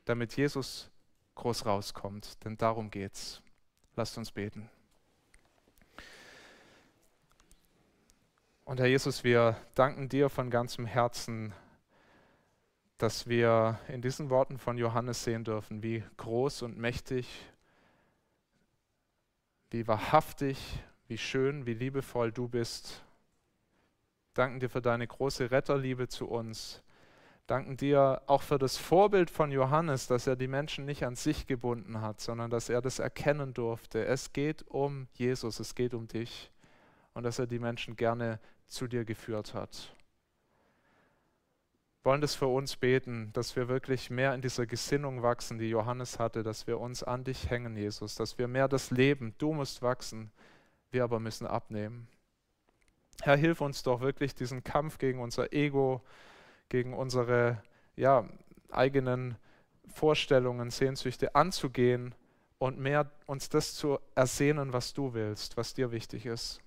damit 0.04 0.36
Jesus 0.36 0.90
groß 1.36 1.64
rauskommt, 1.64 2.44
denn 2.44 2.56
darum 2.56 2.90
geht's. 2.90 3.40
Lasst 3.94 4.18
uns 4.18 4.32
beten. 4.32 4.68
Und 8.64 8.80
Herr 8.80 8.86
Jesus, 8.86 9.22
wir 9.22 9.56
danken 9.74 10.08
dir 10.08 10.28
von 10.28 10.50
ganzem 10.50 10.86
Herzen, 10.86 11.54
dass 12.98 13.28
wir 13.28 13.78
in 13.88 14.02
diesen 14.02 14.28
Worten 14.28 14.58
von 14.58 14.76
Johannes 14.76 15.22
sehen 15.22 15.44
dürfen, 15.44 15.82
wie 15.82 16.02
groß 16.16 16.62
und 16.62 16.76
mächtig 16.76 17.46
wie 19.70 19.86
wahrhaftig, 19.86 20.58
wie 21.08 21.18
schön, 21.18 21.66
wie 21.66 21.74
liebevoll 21.74 22.32
du 22.32 22.48
bist. 22.48 23.04
Danken 24.34 24.60
dir 24.60 24.70
für 24.70 24.82
deine 24.82 25.06
große 25.06 25.50
Retterliebe 25.50 26.08
zu 26.08 26.26
uns. 26.26 26.82
Danken 27.46 27.76
dir 27.76 28.22
auch 28.26 28.42
für 28.42 28.58
das 28.58 28.76
Vorbild 28.76 29.30
von 29.30 29.52
Johannes, 29.52 30.08
dass 30.08 30.26
er 30.26 30.36
die 30.36 30.48
Menschen 30.48 30.84
nicht 30.84 31.04
an 31.04 31.14
sich 31.14 31.46
gebunden 31.46 32.00
hat, 32.00 32.20
sondern 32.20 32.50
dass 32.50 32.68
er 32.68 32.82
das 32.82 32.98
erkennen 32.98 33.54
durfte. 33.54 34.04
Es 34.04 34.32
geht 34.32 34.64
um 34.68 35.06
Jesus, 35.14 35.60
es 35.60 35.74
geht 35.74 35.94
um 35.94 36.08
dich 36.08 36.50
und 37.14 37.22
dass 37.22 37.38
er 37.38 37.46
die 37.46 37.60
Menschen 37.60 37.94
gerne 37.96 38.40
zu 38.66 38.88
dir 38.88 39.04
geführt 39.04 39.54
hat 39.54 39.96
wollen 42.06 42.20
das 42.20 42.36
für 42.36 42.46
uns 42.46 42.76
beten, 42.76 43.32
dass 43.32 43.56
wir 43.56 43.66
wirklich 43.66 44.10
mehr 44.10 44.32
in 44.32 44.40
dieser 44.40 44.64
Gesinnung 44.64 45.22
wachsen, 45.22 45.58
die 45.58 45.68
Johannes 45.68 46.20
hatte, 46.20 46.44
dass 46.44 46.68
wir 46.68 46.78
uns 46.78 47.02
an 47.02 47.24
dich 47.24 47.50
hängen, 47.50 47.76
Jesus, 47.76 48.14
dass 48.14 48.38
wir 48.38 48.46
mehr 48.46 48.68
das 48.68 48.92
Leben, 48.92 49.34
du 49.38 49.52
musst 49.52 49.82
wachsen, 49.82 50.30
wir 50.92 51.02
aber 51.02 51.18
müssen 51.18 51.48
abnehmen. 51.48 52.06
Herr, 53.22 53.36
hilf 53.36 53.60
uns 53.60 53.82
doch 53.82 54.00
wirklich 54.00 54.36
diesen 54.36 54.62
Kampf 54.62 54.98
gegen 54.98 55.18
unser 55.18 55.52
Ego, 55.52 56.00
gegen 56.68 56.94
unsere 56.94 57.62
ja, 57.96 58.28
eigenen 58.70 59.36
Vorstellungen, 59.86 60.70
Sehnsüchte 60.70 61.34
anzugehen 61.34 62.14
und 62.58 62.78
mehr 62.78 63.10
uns 63.26 63.48
das 63.48 63.74
zu 63.74 63.98
ersehnen, 64.14 64.72
was 64.72 64.92
du 64.92 65.14
willst, 65.14 65.56
was 65.56 65.74
dir 65.74 65.92
wichtig 65.92 66.26
ist 66.26 66.60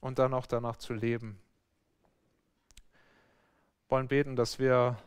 und 0.00 0.18
dann 0.18 0.34
auch 0.34 0.46
danach 0.46 0.76
zu 0.76 0.92
leben 0.92 1.38
wollen 3.88 4.08
beten, 4.08 4.36
dass 4.36 4.58
wir 4.58 4.98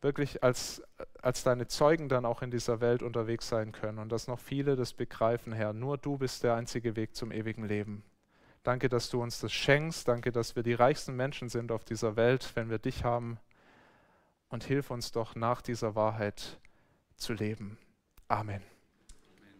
wirklich 0.00 0.42
als, 0.42 0.82
als 1.22 1.42
deine 1.42 1.66
Zeugen 1.66 2.08
dann 2.08 2.24
auch 2.24 2.42
in 2.42 2.50
dieser 2.50 2.80
Welt 2.80 3.02
unterwegs 3.02 3.48
sein 3.48 3.72
können 3.72 3.98
und 3.98 4.10
dass 4.12 4.28
noch 4.28 4.38
viele 4.38 4.76
das 4.76 4.92
begreifen, 4.92 5.52
Herr. 5.52 5.72
Nur 5.72 5.98
du 5.98 6.18
bist 6.18 6.44
der 6.44 6.54
einzige 6.54 6.96
Weg 6.96 7.16
zum 7.16 7.32
ewigen 7.32 7.64
Leben. 7.64 8.04
Danke, 8.62 8.88
dass 8.88 9.08
du 9.10 9.22
uns 9.22 9.40
das 9.40 9.52
schenkst. 9.52 10.08
Danke, 10.08 10.32
dass 10.32 10.56
wir 10.56 10.62
die 10.62 10.74
reichsten 10.74 11.14
Menschen 11.14 11.48
sind 11.48 11.72
auf 11.72 11.84
dieser 11.84 12.16
Welt, 12.16 12.50
wenn 12.54 12.68
wir 12.68 12.78
dich 12.78 13.04
haben. 13.04 13.38
Und 14.48 14.64
hilf 14.64 14.90
uns 14.90 15.12
doch 15.12 15.34
nach 15.34 15.60
dieser 15.62 15.94
Wahrheit 15.94 16.60
zu 17.16 17.32
leben. 17.32 17.78
Amen. 18.28 18.62